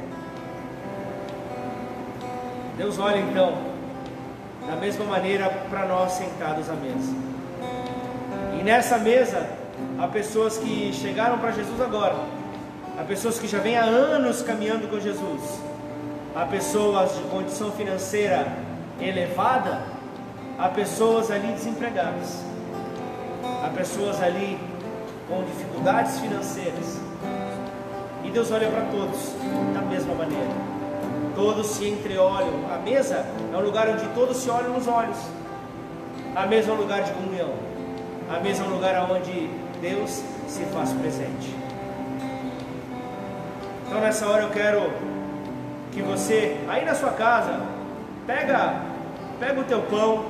[2.76, 3.72] Deus olha então
[4.66, 7.14] da mesma maneira para nós sentados à mesa.
[8.58, 9.48] E nessa mesa
[9.98, 12.16] há pessoas que chegaram para Jesus agora,
[12.98, 15.60] há pessoas que já vêm há anos caminhando com Jesus,
[16.34, 18.46] há pessoas de condição financeira
[19.00, 19.91] elevada
[20.58, 22.42] há pessoas ali desempregadas,
[23.64, 24.58] há pessoas ali
[25.28, 27.00] com dificuldades financeiras.
[28.24, 29.34] E Deus olha para todos
[29.74, 30.50] da mesma maneira.
[31.34, 32.72] Todos se entreolham.
[32.72, 35.16] A mesa é um lugar onde todos se olham nos olhos.
[36.34, 37.50] A mesa é um lugar de comunhão.
[38.30, 39.50] A mesa é um lugar onde
[39.80, 41.54] Deus se faz presente.
[43.86, 44.90] Então nessa hora eu quero
[45.90, 47.60] que você, aí na sua casa,
[48.26, 48.80] pega,
[49.38, 50.24] pega o teu pão,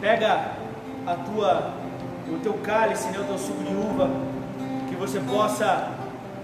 [0.00, 0.52] Pega
[1.06, 1.74] a tua,
[2.28, 4.08] o teu cálice, né, o teu suco de uva,
[4.88, 5.90] que você possa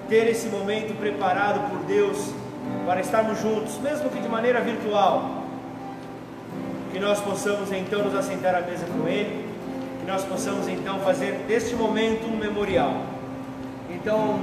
[0.09, 2.33] ter esse momento preparado por Deus
[2.85, 5.43] para estarmos juntos, mesmo que de maneira virtual.
[6.93, 9.49] Que nós possamos então nos assentar à mesa com Ele,
[10.01, 12.93] que nós possamos então fazer deste momento um memorial.
[13.91, 14.39] Então,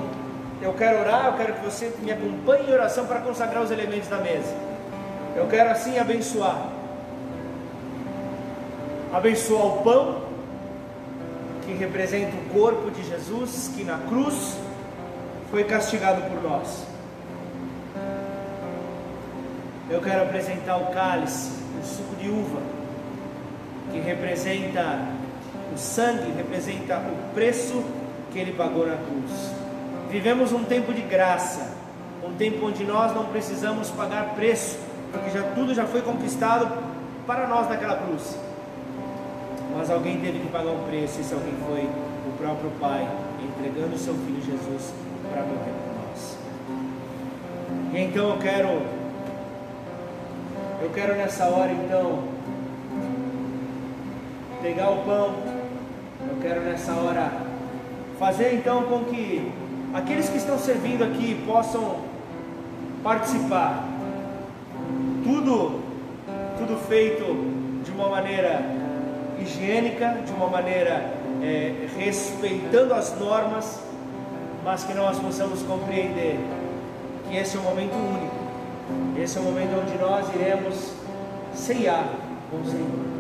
[0.60, 4.08] eu quero orar, eu quero que você me acompanhe em oração para consagrar os elementos
[4.08, 4.56] da mesa.
[5.36, 6.73] Eu quero assim abençoar
[9.14, 10.24] abençoa o pão,
[11.66, 14.58] que representa o corpo de Jesus, que na cruz
[15.52, 16.86] foi castigado por nós.
[19.90, 22.60] Eu quero apresentar o cálice, o suco de uva,
[23.92, 25.08] que representa
[25.74, 27.84] o sangue, representa o preço
[28.32, 29.52] que ele pagou na cruz.
[30.10, 31.72] Vivemos um tempo de graça,
[32.24, 34.80] um tempo onde nós não precisamos pagar preço,
[35.12, 36.68] porque já tudo já foi conquistado
[37.28, 38.36] para nós naquela cruz
[39.84, 43.06] mas alguém teve que pagar um preço, e esse alguém foi o próprio Pai,
[43.44, 44.94] entregando o seu Filho Jesus
[45.30, 46.38] para morrer por nós.
[47.94, 48.82] E então eu quero,
[50.82, 52.24] eu quero nessa hora então,
[54.62, 55.36] pegar o pão,
[56.30, 57.30] eu quero nessa hora
[58.18, 59.52] fazer então com que
[59.94, 61.98] aqueles que estão servindo aqui possam
[63.04, 63.86] participar.
[65.26, 65.82] Tudo,
[66.58, 68.83] tudo feito de uma maneira
[69.44, 73.80] higiênica, de uma maneira é, respeitando as normas,
[74.64, 76.40] mas que nós possamos compreender
[77.30, 80.94] que esse é um momento único, esse é o momento onde nós iremos
[81.54, 82.08] ceiar
[82.50, 83.13] com o Senhor.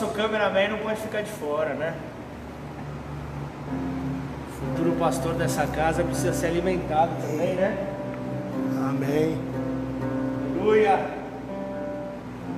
[0.00, 1.92] Nosso cameraman não pode ficar de fora, né?
[4.52, 7.76] O futuro pastor dessa casa precisa ser alimentado também, né?
[8.88, 9.36] Amém.
[10.54, 11.00] Aleluia.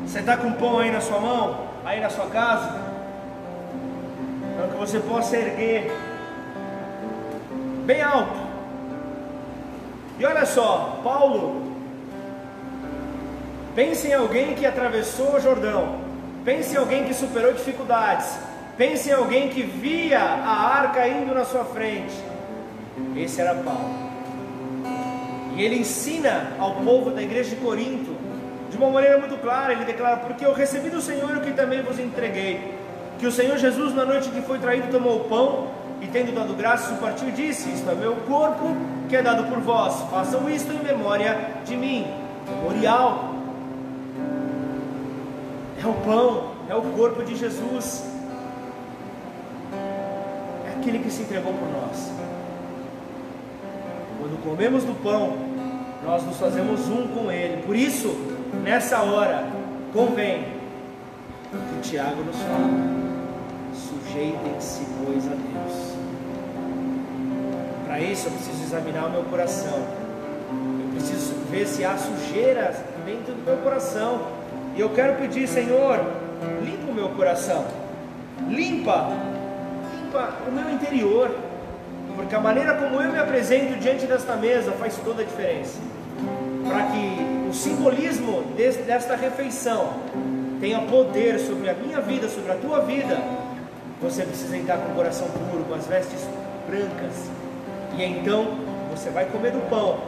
[0.05, 1.67] Você está com pão aí na sua mão?
[1.83, 2.79] Aí na sua casa?
[4.57, 5.91] Para que você possa erguer
[7.87, 8.39] bem alto.
[10.19, 11.73] E olha só, Paulo,
[13.75, 16.10] pense em alguém que atravessou o Jordão
[16.45, 18.39] Pense em alguém que superou dificuldades.
[18.77, 22.15] Pense em alguém que via a arca indo na sua frente.
[23.15, 24.11] Esse era Paulo.
[25.55, 28.17] E ele ensina ao povo da igreja de Corinto,
[28.71, 31.83] de uma maneira muito clara, ele declara: Porque eu recebi do Senhor o que também
[31.83, 32.75] vos entreguei,
[33.19, 35.69] que o Senhor Jesus, na noite que foi traído, tomou o pão
[36.01, 38.75] e, tendo dado graças, o partiu e disse: Isto é meu corpo
[39.09, 42.07] que é dado por vós, façam isto em memória de mim.
[42.49, 43.30] Memorial
[45.83, 48.05] é o pão, é o corpo de Jesus,
[50.67, 52.13] é aquele que se entregou por nós.
[54.21, 55.39] Quando comemos do pão,
[56.05, 57.63] nós nos fazemos um com Ele.
[57.63, 58.09] Por isso,
[58.63, 59.47] nessa hora,
[59.93, 60.45] convém
[61.51, 62.69] que Tiago nos fala:
[63.75, 65.97] sujeitem-se, pois, a Deus.
[67.87, 69.79] Para isso, eu preciso examinar o meu coração.
[70.85, 72.75] Eu preciso ver se há sujeira
[73.05, 74.40] dentro do meu coração.
[74.77, 76.01] E eu quero pedir, Senhor,
[76.63, 77.65] limpa o meu coração.
[78.49, 79.09] Limpa,
[79.95, 81.31] limpa o meu interior
[82.21, 85.79] porque a maneira como eu me apresento diante desta mesa faz toda a diferença.
[86.69, 88.43] Para que o simbolismo
[88.87, 89.95] desta refeição
[90.61, 93.19] tenha poder sobre a minha vida, sobre a tua vida,
[94.03, 96.29] você precisa entrar com o coração puro, com as vestes
[96.69, 97.31] brancas,
[97.97, 98.47] e então
[98.91, 99.99] você vai comer do pão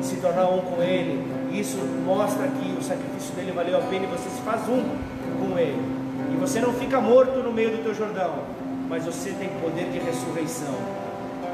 [0.00, 1.37] e se tornar um com Ele.
[1.52, 4.82] Isso mostra que o sacrifício dele valeu a pena e você se faz um
[5.38, 5.82] com Ele.
[6.32, 8.44] E você não fica morto no meio do teu Jordão,
[8.88, 10.74] mas você tem poder de ressurreição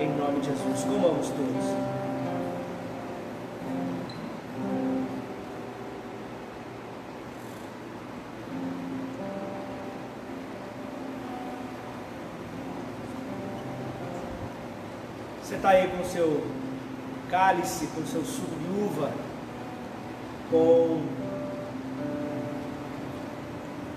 [0.00, 0.84] em nome de Jesus.
[0.84, 1.94] Comamos todos.
[15.42, 16.42] Você está aí com o seu
[17.30, 19.10] cálice, com o seu suco de uva,
[20.54, 21.00] com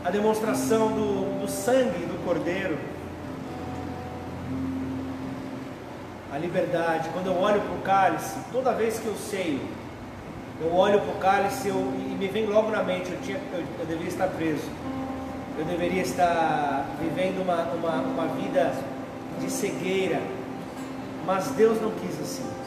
[0.03, 2.75] a demonstração do, do sangue do Cordeiro.
[6.33, 7.09] a liberdade.
[7.13, 9.61] Quando eu olho para o cálice, toda vez que eu sei,
[10.61, 13.63] eu olho para o cálice eu, e me vem logo na mente, eu, tinha, eu,
[13.79, 14.69] eu deveria estar preso.
[15.57, 18.73] Eu deveria estar vivendo uma, uma, uma vida
[19.39, 20.21] de cegueira.
[21.25, 22.66] Mas Deus não quis assim.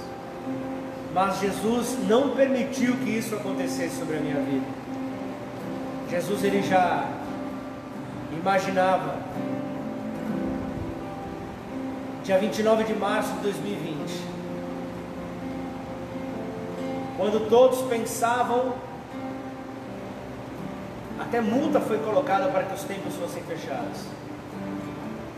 [1.12, 4.66] Mas Jesus não permitiu que isso acontecesse sobre a minha vida.
[6.08, 7.08] Jesus ele já
[8.32, 9.18] imaginava.
[12.24, 14.30] Dia 29 de março de 2020,
[17.16, 18.74] quando todos pensavam,
[21.18, 24.00] até multa foi colocada para que os templos fossem fechados,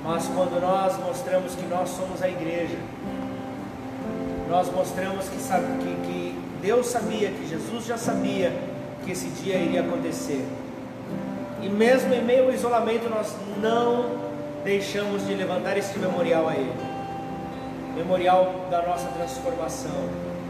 [0.05, 2.79] mas quando nós mostramos que nós somos a igreja,
[4.53, 8.53] nós mostramos que, que, que Deus sabia, que Jesus já sabia
[9.03, 10.45] que esse dia iria acontecer,
[11.63, 14.11] e mesmo em meio ao isolamento, nós não
[14.63, 16.73] deixamos de levantar este memorial a Ele.
[17.97, 19.91] Memorial da nossa transformação,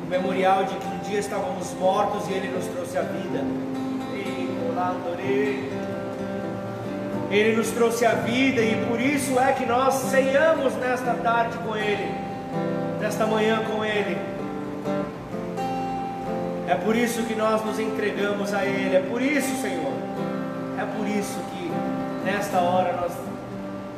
[0.05, 3.45] o memorial de que um dia estávamos mortos e Ele nos trouxe a vida.
[7.31, 11.77] Ele nos trouxe a vida e por isso é que nós ceiamos nesta tarde com
[11.77, 12.11] Ele,
[13.01, 14.19] nesta manhã com Ele.
[16.69, 19.93] É por isso que nós nos entregamos a Ele, é por isso, Senhor,
[20.79, 21.71] é por isso que
[22.25, 23.13] nesta hora nós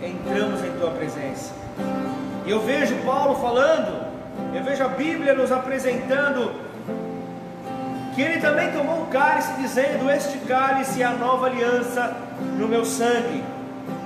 [0.03, 1.53] entramos em tua presença.
[2.47, 4.07] Eu vejo Paulo falando,
[4.55, 6.53] eu vejo a Bíblia nos apresentando
[8.15, 12.17] que ele também tomou um cálice, dizendo: Este cálice é a nova aliança
[12.59, 13.43] no meu sangue.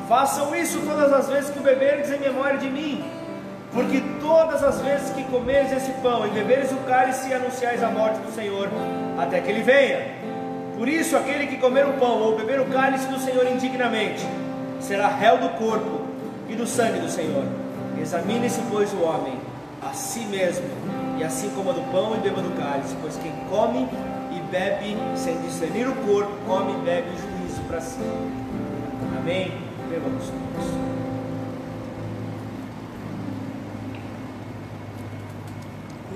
[0.08, 3.04] Façam isso todas as vezes que beberdes em memória de mim,
[3.72, 8.18] porque todas as vezes que comeres esse pão e beberes o cálice, anunciais a morte
[8.18, 8.68] do Senhor
[9.18, 10.18] até que ele venha.
[10.76, 14.24] Por isso, aquele que comer o pão ou beber o cálice do Senhor indignamente
[14.80, 16.02] será réu do corpo
[16.48, 17.44] e do sangue do Senhor.
[18.00, 19.34] Examine-se, pois, o homem
[19.82, 20.66] a si mesmo,
[21.18, 23.88] e assim coma do pão e beba do cálice, pois quem come
[24.32, 27.98] e bebe sem discernir o corpo, come e bebe juízo para si.
[29.18, 29.52] Amém?
[29.90, 30.87] Bebamos todos.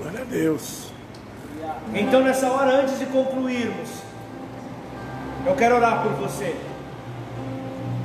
[0.03, 0.91] Glória a Deus.
[1.93, 3.89] Então, nessa hora, antes de concluirmos,
[5.45, 6.53] eu quero orar por você.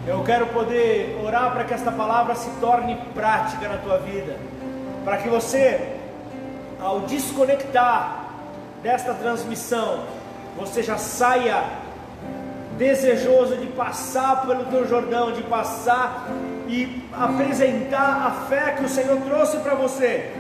[0.07, 4.37] Eu quero poder orar para que esta palavra se torne prática na tua vida,
[5.05, 5.97] para que você,
[6.81, 8.27] ao desconectar
[8.81, 10.05] desta transmissão,
[10.57, 11.65] você já saia
[12.79, 16.29] desejoso de passar pelo teu Jordão, de passar
[16.69, 20.33] e apresentar a fé que o Senhor trouxe para você.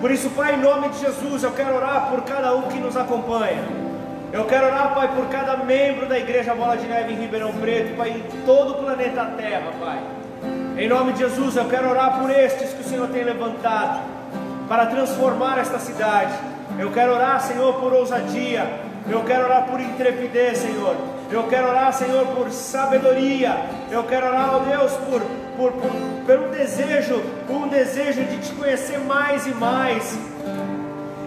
[0.00, 2.96] Por isso, Pai, em nome de Jesus, eu quero orar por cada um que nos
[2.96, 3.64] acompanha.
[4.32, 7.96] Eu quero orar, Pai, por cada membro da Igreja Bola de Neve em Ribeirão Preto,
[7.96, 9.98] Pai, em todo o planeta Terra, Pai.
[10.76, 14.00] Em nome de Jesus, eu quero orar por estes que o Senhor tem levantado
[14.68, 16.34] para transformar esta cidade.
[16.78, 18.80] Eu quero orar, Senhor, por ousadia.
[19.08, 20.96] Eu quero orar por intrepidez, Senhor.
[21.30, 23.56] Eu quero orar, Senhor, por sabedoria.
[23.90, 25.20] Eu quero orar, ó Deus, por,
[25.56, 25.90] por, por,
[26.24, 27.20] por um desejo,
[27.50, 30.16] um desejo de te conhecer mais e mais.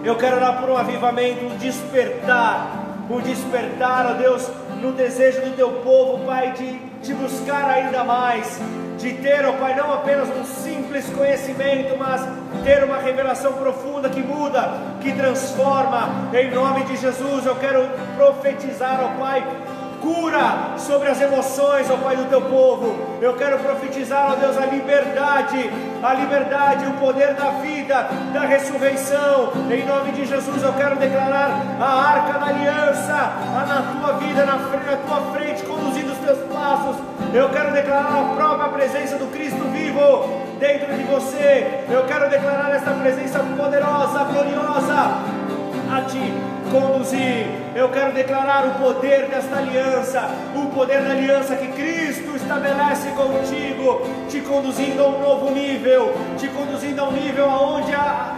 [0.02, 2.66] Eu quero orar por um avivamento, um despertar,
[3.10, 4.48] um despertar, ó Deus,
[4.80, 8.58] no desejo do teu povo, Pai, de te buscar ainda mais,
[8.96, 12.22] de ter, ó Pai, não apenas um simples conhecimento, mas
[12.64, 14.70] ter uma revelação profunda que muda,
[15.02, 16.30] que transforma.
[16.32, 17.86] Em nome de Jesus, eu quero
[18.16, 19.44] profetizar, ó Pai,
[20.00, 23.18] cura sobre as emoções, ó Pai do teu povo.
[23.20, 25.70] Eu quero profetizar, ó Deus, a liberdade,
[26.02, 29.52] a liberdade, o poder da vida, da ressurreição.
[29.70, 33.32] Em nome de Jesus, eu quero declarar a arca da aliança
[33.68, 36.96] na tua vida, na, na tua frente, conduzindo os teus passos.
[37.32, 41.84] Eu quero declarar a própria presença do Cristo vivo dentro de você.
[41.88, 45.39] Eu quero declarar esta presença poderosa, gloriosa
[45.90, 46.32] a ti
[46.70, 47.46] conduzir.
[47.74, 54.02] Eu quero declarar o poder desta aliança, o poder da aliança que Cristo estabelece contigo,
[54.28, 57.92] te conduzindo a um novo nível, te conduzindo a um nível aonde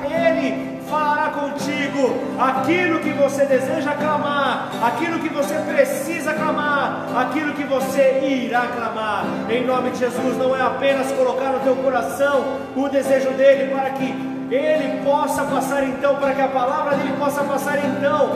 [0.05, 7.65] Ele falará contigo aquilo que você deseja clamar, aquilo que você precisa clamar, aquilo que
[7.65, 9.25] você irá clamar.
[9.49, 13.91] Em nome de Jesus, não é apenas colocar no teu coração o desejo dele para
[13.91, 18.31] que ele possa passar então, para que a palavra dele possa passar então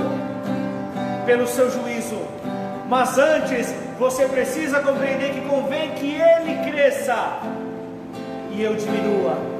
[1.24, 2.18] pelo seu juízo.
[2.88, 7.40] Mas antes, você precisa compreender que convém que ele cresça
[8.52, 9.56] e eu diminua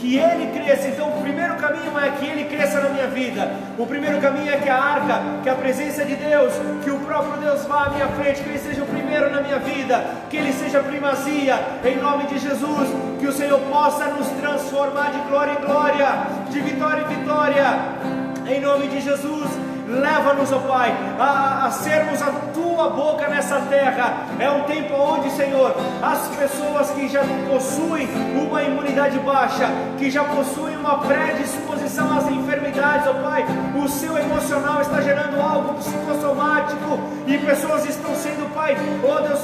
[0.00, 0.88] que ele cresça.
[0.88, 3.50] Então, o primeiro caminho é que ele cresça na minha vida.
[3.78, 6.52] O primeiro caminho é que a arca, que a presença de Deus,
[6.84, 9.58] que o próprio Deus vá à minha frente, que ele seja o primeiro na minha
[9.58, 15.10] vida, que ele seja primazia, em nome de Jesus, que o Senhor possa nos transformar
[15.10, 16.08] de glória em glória,
[16.50, 17.66] de vitória em vitória,
[18.48, 19.65] em nome de Jesus.
[19.88, 24.26] Leva-nos, ó Pai, a, a, sermos a tua boca nessa terra.
[24.38, 30.24] É um tempo onde, Senhor, as pessoas que já possuem uma imunidade baixa, que já
[30.24, 33.44] possuem uma predisposição às enfermidades, ó Pai,
[33.80, 38.76] o seu emocional está gerando algo psicossomático e pessoas estão sendo, Pai,
[39.08, 39.40] ó Deus,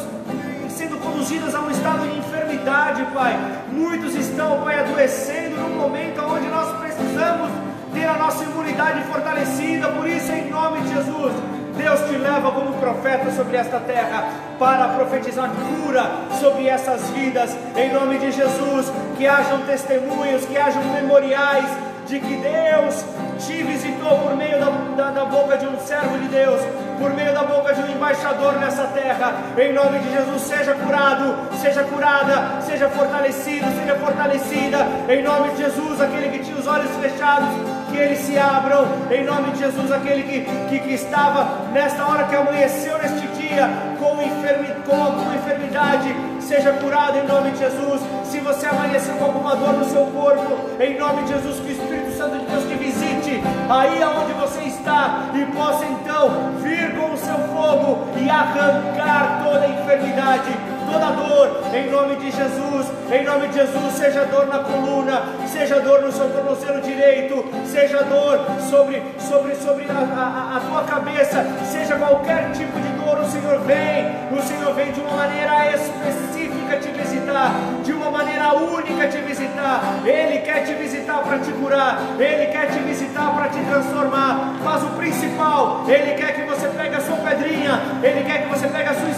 [0.69, 3.39] sendo conduzidas a um estado de enfermidade, Pai.
[3.71, 10.09] Muitos estão, Pai, adoecendo no momento onde nós precisamos ter a nossa imunidade fortalecida, por
[10.09, 11.33] isso, em nome de Jesus,
[11.77, 14.25] Deus te leva como profeta sobre esta terra
[14.59, 16.05] para profetizar cura
[16.41, 21.69] sobre essas vidas, em nome de Jesus, que hajam testemunhos, que hajam memoriais
[22.07, 23.05] de que Deus
[23.39, 26.61] te visitou por meio da, da, da, boca de um servo de Deus,
[26.99, 29.33] por meio da boca de um embaixador nessa terra.
[29.57, 34.87] Em nome de Jesus, seja curado, seja curada, seja fortalecido, seja fortalecida.
[35.09, 37.49] Em nome de Jesus, aquele que tinha os olhos fechados,
[37.93, 38.87] que eles se abram.
[39.11, 40.41] Em nome de Jesus, aquele que,
[40.71, 46.73] que, que estava nesta hora que amanheceu neste dia com, enfermi, com alguma enfermidade, seja
[46.73, 48.01] curado em nome de Jesus.
[48.25, 51.73] Se você amanheceu com alguma dor no seu corpo, em nome de Jesus, que o
[51.73, 57.13] Espírito Santo de Deus te visite aí aonde você está e possa então vir com
[57.13, 60.51] o seu fogo e arrancar toda a enfermidade,
[60.93, 62.87] toda dor, em nome de Jesus.
[63.11, 68.03] Em nome de Jesus, seja dor na coluna, seja dor no seu tornozelo direito, seja
[68.05, 68.41] dor
[68.71, 73.59] sobre, sobre, sobre a, a, a tua cabeça, seja qualquer tipo de dor, o Senhor
[73.61, 77.53] vem, o Senhor vem de uma maneira específica te visitar,
[77.85, 79.83] de uma maneira única te visitar.
[80.07, 84.55] Ele quer te visitar para te curar, Ele quer te visitar para te transformar.
[84.65, 88.67] Mas o principal, Ele quer que você pegue a sua pedrinha, Ele quer que você
[88.69, 89.11] pegue a sua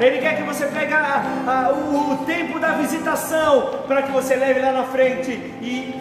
[0.00, 4.36] Ele quer que você pegue a, a, o, o tempo da visitação para que você
[4.36, 5.30] leve lá na frente
[5.62, 6.00] e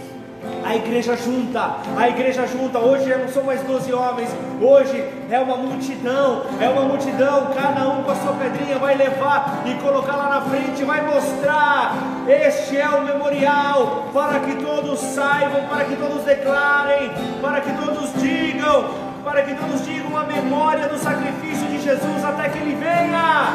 [0.66, 2.80] a igreja junta, a igreja junta.
[2.80, 4.30] Hoje não são mais 12 homens,
[4.62, 7.52] hoje é uma multidão, é uma multidão.
[7.54, 11.96] Cada um com a sua pedrinha vai levar e colocar lá na frente, vai mostrar.
[12.28, 17.12] Este é o memorial para que todos saibam, para que todos declarem,
[17.42, 22.50] para que todos digam, para que todos digam a memória do sacrifício de Jesus até
[22.50, 23.54] que Ele venha.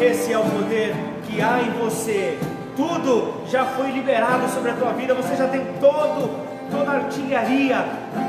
[0.00, 0.94] Esse é o poder
[1.24, 2.38] que há em você
[2.78, 6.30] tudo já foi liberado sobre a tua vida, você já tem todo,
[6.70, 7.84] toda a artilharia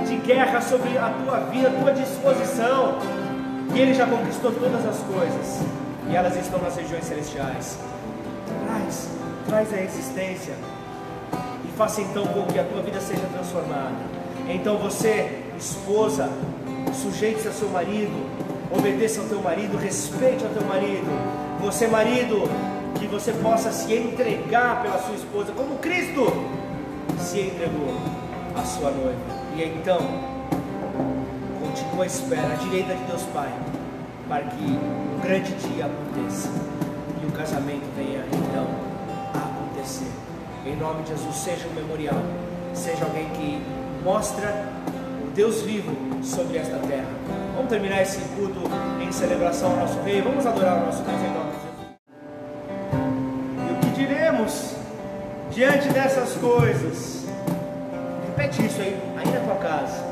[0.08, 2.98] de guerra sobre a tua vida, a tua disposição.
[3.76, 5.62] E Ele já conquistou todas as coisas,
[6.10, 7.78] e elas estão nas regiões celestiais.
[8.66, 9.10] Traz,
[9.48, 10.56] traz a existência,
[11.64, 13.94] e faça então com que a tua vida seja transformada.
[14.48, 16.30] Então você, esposa,
[16.94, 18.26] sujeite-se ao seu marido,
[18.72, 21.10] obedeça ao teu marido, respeite ao teu marido.
[21.62, 22.50] Você, marido,
[22.98, 26.26] que você possa se entregar pela sua esposa, como Cristo
[27.20, 27.94] se entregou
[28.56, 29.20] à sua noiva.
[29.56, 30.00] E então,
[31.62, 33.52] continua à espera, à direita de Deus Pai,
[34.28, 36.50] para que um grande dia aconteça
[37.22, 38.68] e o casamento venha então
[39.34, 40.12] a acontecer.
[40.66, 42.22] Em nome de Jesus, seja um memorial,
[42.74, 43.62] seja alguém que
[44.04, 44.70] mostra
[45.40, 47.08] Deus vivo sobre esta terra.
[47.56, 48.60] Vamos terminar esse culto
[49.02, 50.22] em celebração ao nosso Rei.
[50.22, 51.96] Vamos adorar o nosso Deus em nome de Jesus.
[53.56, 54.76] E o que diremos
[55.50, 57.26] diante dessas coisas?
[58.26, 60.04] Repete isso aí, aí na tua casa.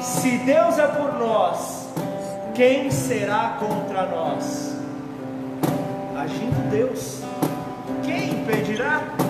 [0.00, 1.88] Se Deus é por nós,
[2.52, 4.74] quem será contra nós?
[6.16, 7.20] Agindo Deus,
[8.02, 9.29] quem impedirá?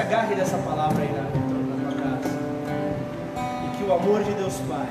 [0.00, 2.28] Agarre dessa palavra aí na, na tua casa.
[3.66, 4.88] E que o amor de Deus Pai,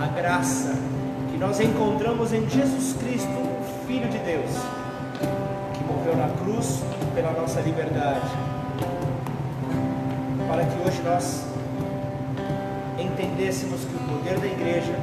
[0.00, 0.74] a graça
[1.30, 4.50] que nós encontramos em Jesus Cristo, o Filho de Deus,
[5.74, 6.82] que morreu na cruz
[7.14, 8.30] pela nossa liberdade,
[10.48, 11.44] para que hoje nós
[12.98, 14.94] entendêssemos que o poder da igreja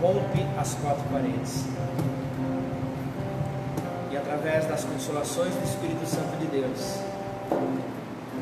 [0.00, 1.66] rompe as quatro paredes.
[4.10, 7.00] E através das consolações do Espírito Santo de Deus,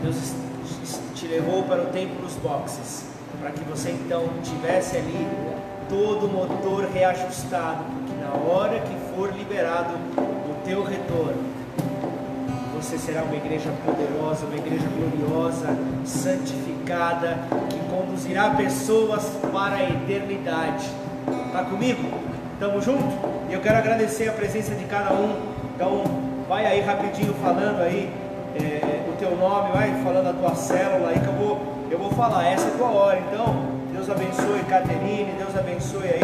[0.02, 0.34] Deus
[1.14, 3.04] te levou para o templo dos boxes,
[3.40, 5.28] para que você então tivesse ali
[5.88, 11.40] todo o motor reajustado, porque na hora que for liberado o teu retorno,
[12.74, 15.68] você será uma igreja poderosa, uma igreja gloriosa,
[16.04, 17.38] santificada,
[17.70, 20.90] que conduzirá pessoas para a eternidade.
[21.46, 22.02] Está comigo?
[22.54, 23.14] Estamos juntos?
[23.48, 25.36] E eu quero agradecer a presença de cada um.
[25.76, 26.02] Então,
[26.48, 28.10] vai aí rapidinho falando aí
[28.56, 32.44] é, teu nome, vai falando a tua célula aí que eu vou, eu vou falar.
[32.44, 33.20] Essa é a tua hora.
[33.20, 33.54] Então,
[33.92, 36.20] Deus abençoe Caterine, Deus abençoe aí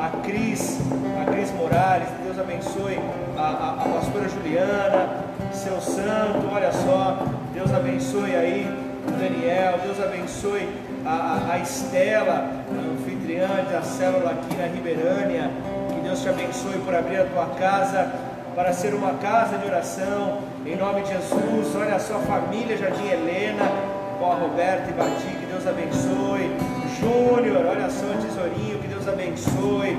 [0.00, 0.80] a Cris,
[1.20, 2.98] a Cris Morales, Deus abençoe
[3.36, 7.18] a, a, a pastora Juliana, seu santo, olha só,
[7.54, 8.68] Deus abençoe aí
[9.06, 10.68] o Daniel, Deus abençoe
[11.06, 15.48] a, a, Estela, a anfitriã da célula aqui na Ribeirânia,
[15.90, 20.40] que Deus te abençoe por abrir a tua casa para ser uma casa de oração,
[20.66, 23.64] em nome de Jesus, olha só a família Jardim Helena,
[24.18, 26.50] com a Roberta e Bati, que Deus abençoe,
[27.00, 29.96] Júnior, olha só tesourinho, que Deus abençoe,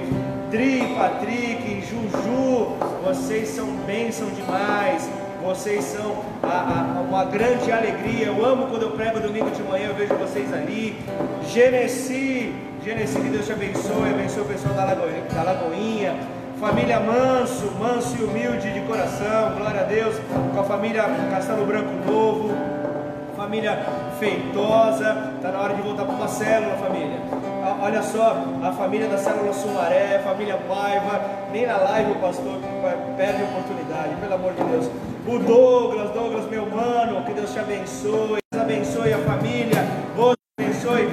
[0.52, 5.10] Tri, Patrick, Juju, vocês são bênção demais,
[5.44, 8.28] vocês são a, a, uma grande alegria.
[8.28, 10.96] Eu amo quando eu prego domingo de manhã, eu vejo vocês ali.
[11.48, 12.54] Genesi,
[12.86, 16.43] Genesi, que Deus te abençoe, abençoe o pessoal da Lagoinha, da Lagoinha.
[16.64, 20.16] Família Manso, manso e humilde de coração, glória a Deus.
[20.54, 22.52] Com a família Castelo Branco Novo,
[23.36, 23.86] família
[24.18, 25.34] feitosa.
[25.36, 27.20] Está na hora de voltar para uma célula, família.
[27.82, 31.20] Olha só, a família da célula Sumaré, família Paiva.
[31.52, 32.58] Nem na live o pastor
[33.18, 34.90] perde a oportunidade, pelo amor de Deus.
[35.28, 38.40] O Douglas, Douglas, meu mano, que Deus te abençoe.
[38.50, 39.86] Deus abençoe a família.
[40.16, 41.10] Deus abençoe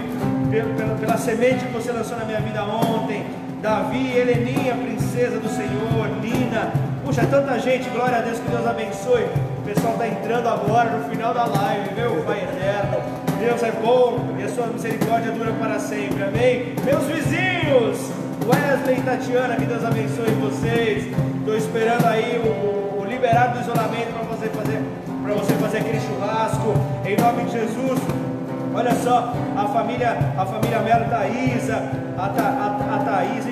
[0.48, 3.39] pela, pela semente que você lançou na minha vida ontem.
[3.60, 6.72] Davi, Heleninha, princesa do Senhor, Nina.
[7.04, 9.24] Puxa, tanta gente, glória a Deus, que Deus abençoe.
[9.58, 12.96] O pessoal está entrando agora no final da live, meu Pai eterno.
[13.38, 16.74] Deus é bom e a sua misericórdia dura para sempre, amém?
[16.84, 18.10] Meus vizinhos,
[18.46, 21.06] Wesley e Tatiana, que Deus abençoe vocês.
[21.38, 24.82] Estou esperando aí o, o liberado do isolamento para você fazer
[25.22, 26.74] para você fazer aquele churrasco
[27.04, 28.29] em nome de Jesus.
[28.74, 33.46] Olha só, a família, a família Melo Thaísa, a, a, a Thaís,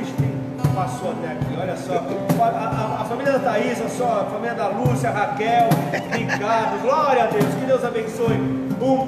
[0.78, 2.04] passou até aqui, olha só.
[2.40, 5.68] A, a, a, família da Thaísa, só, a família da Lúcia, Raquel,
[6.12, 8.36] Ricardo, glória a Deus, que Deus abençoe.
[8.80, 9.00] Um,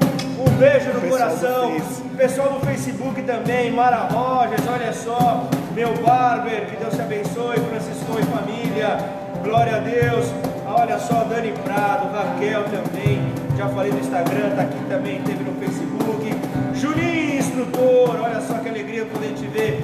[0.42, 1.76] um beijo no coração.
[2.16, 5.44] Pessoal do Facebook também, Mara Rogers, olha só.
[5.74, 8.98] Meu Barber, que Deus te abençoe, Francisco e família,
[9.44, 10.26] glória a Deus.
[10.66, 15.52] Olha só, Dani Prado, Raquel também, já falei no Instagram, tá aqui também, teve no
[15.60, 15.89] Facebook.
[16.74, 19.80] Juninho, instrutor, olha só que alegria poder te ver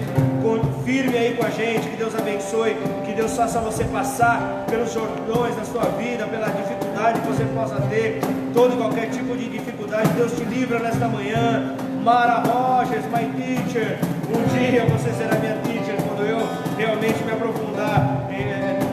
[0.86, 5.56] firme aí com a gente, que Deus abençoe, que Deus faça você passar pelos jordões
[5.56, 8.20] da sua vida, pela dificuldade que você possa ter,
[8.54, 11.74] todo e qualquer tipo de dificuldade, Deus te livra nesta manhã.
[12.04, 13.98] Mara Rogers, my teacher,
[14.30, 16.38] um dia você será minha teacher quando eu
[16.78, 18.85] realmente me aprofundar no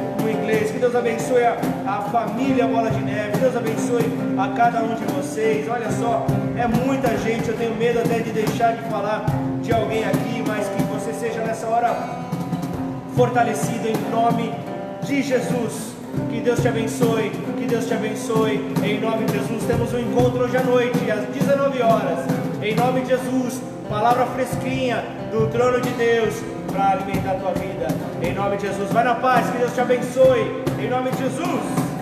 [0.53, 1.57] Que Deus abençoe a,
[1.87, 4.05] a família Bola de Neve, Deus abençoe
[4.37, 5.67] a cada um de vocês.
[5.67, 9.25] Olha só, é muita gente, eu tenho medo até de deixar de falar
[9.63, 11.95] de alguém aqui, mas que você seja nessa hora
[13.15, 14.53] fortalecido em nome
[15.01, 15.93] de Jesus.
[16.29, 18.63] Que Deus te abençoe, que Deus te abençoe.
[18.83, 22.19] Em nome de Jesus, temos um encontro hoje à noite, às 19 horas.
[22.61, 23.59] Em nome de Jesus,
[23.89, 26.35] palavra fresquinha do trono de Deus
[26.73, 27.87] para alimentar a tua vida.
[28.21, 30.63] Em nome de Jesus, vai na paz, que Deus te abençoe.
[30.79, 31.92] Em nome de Jesus.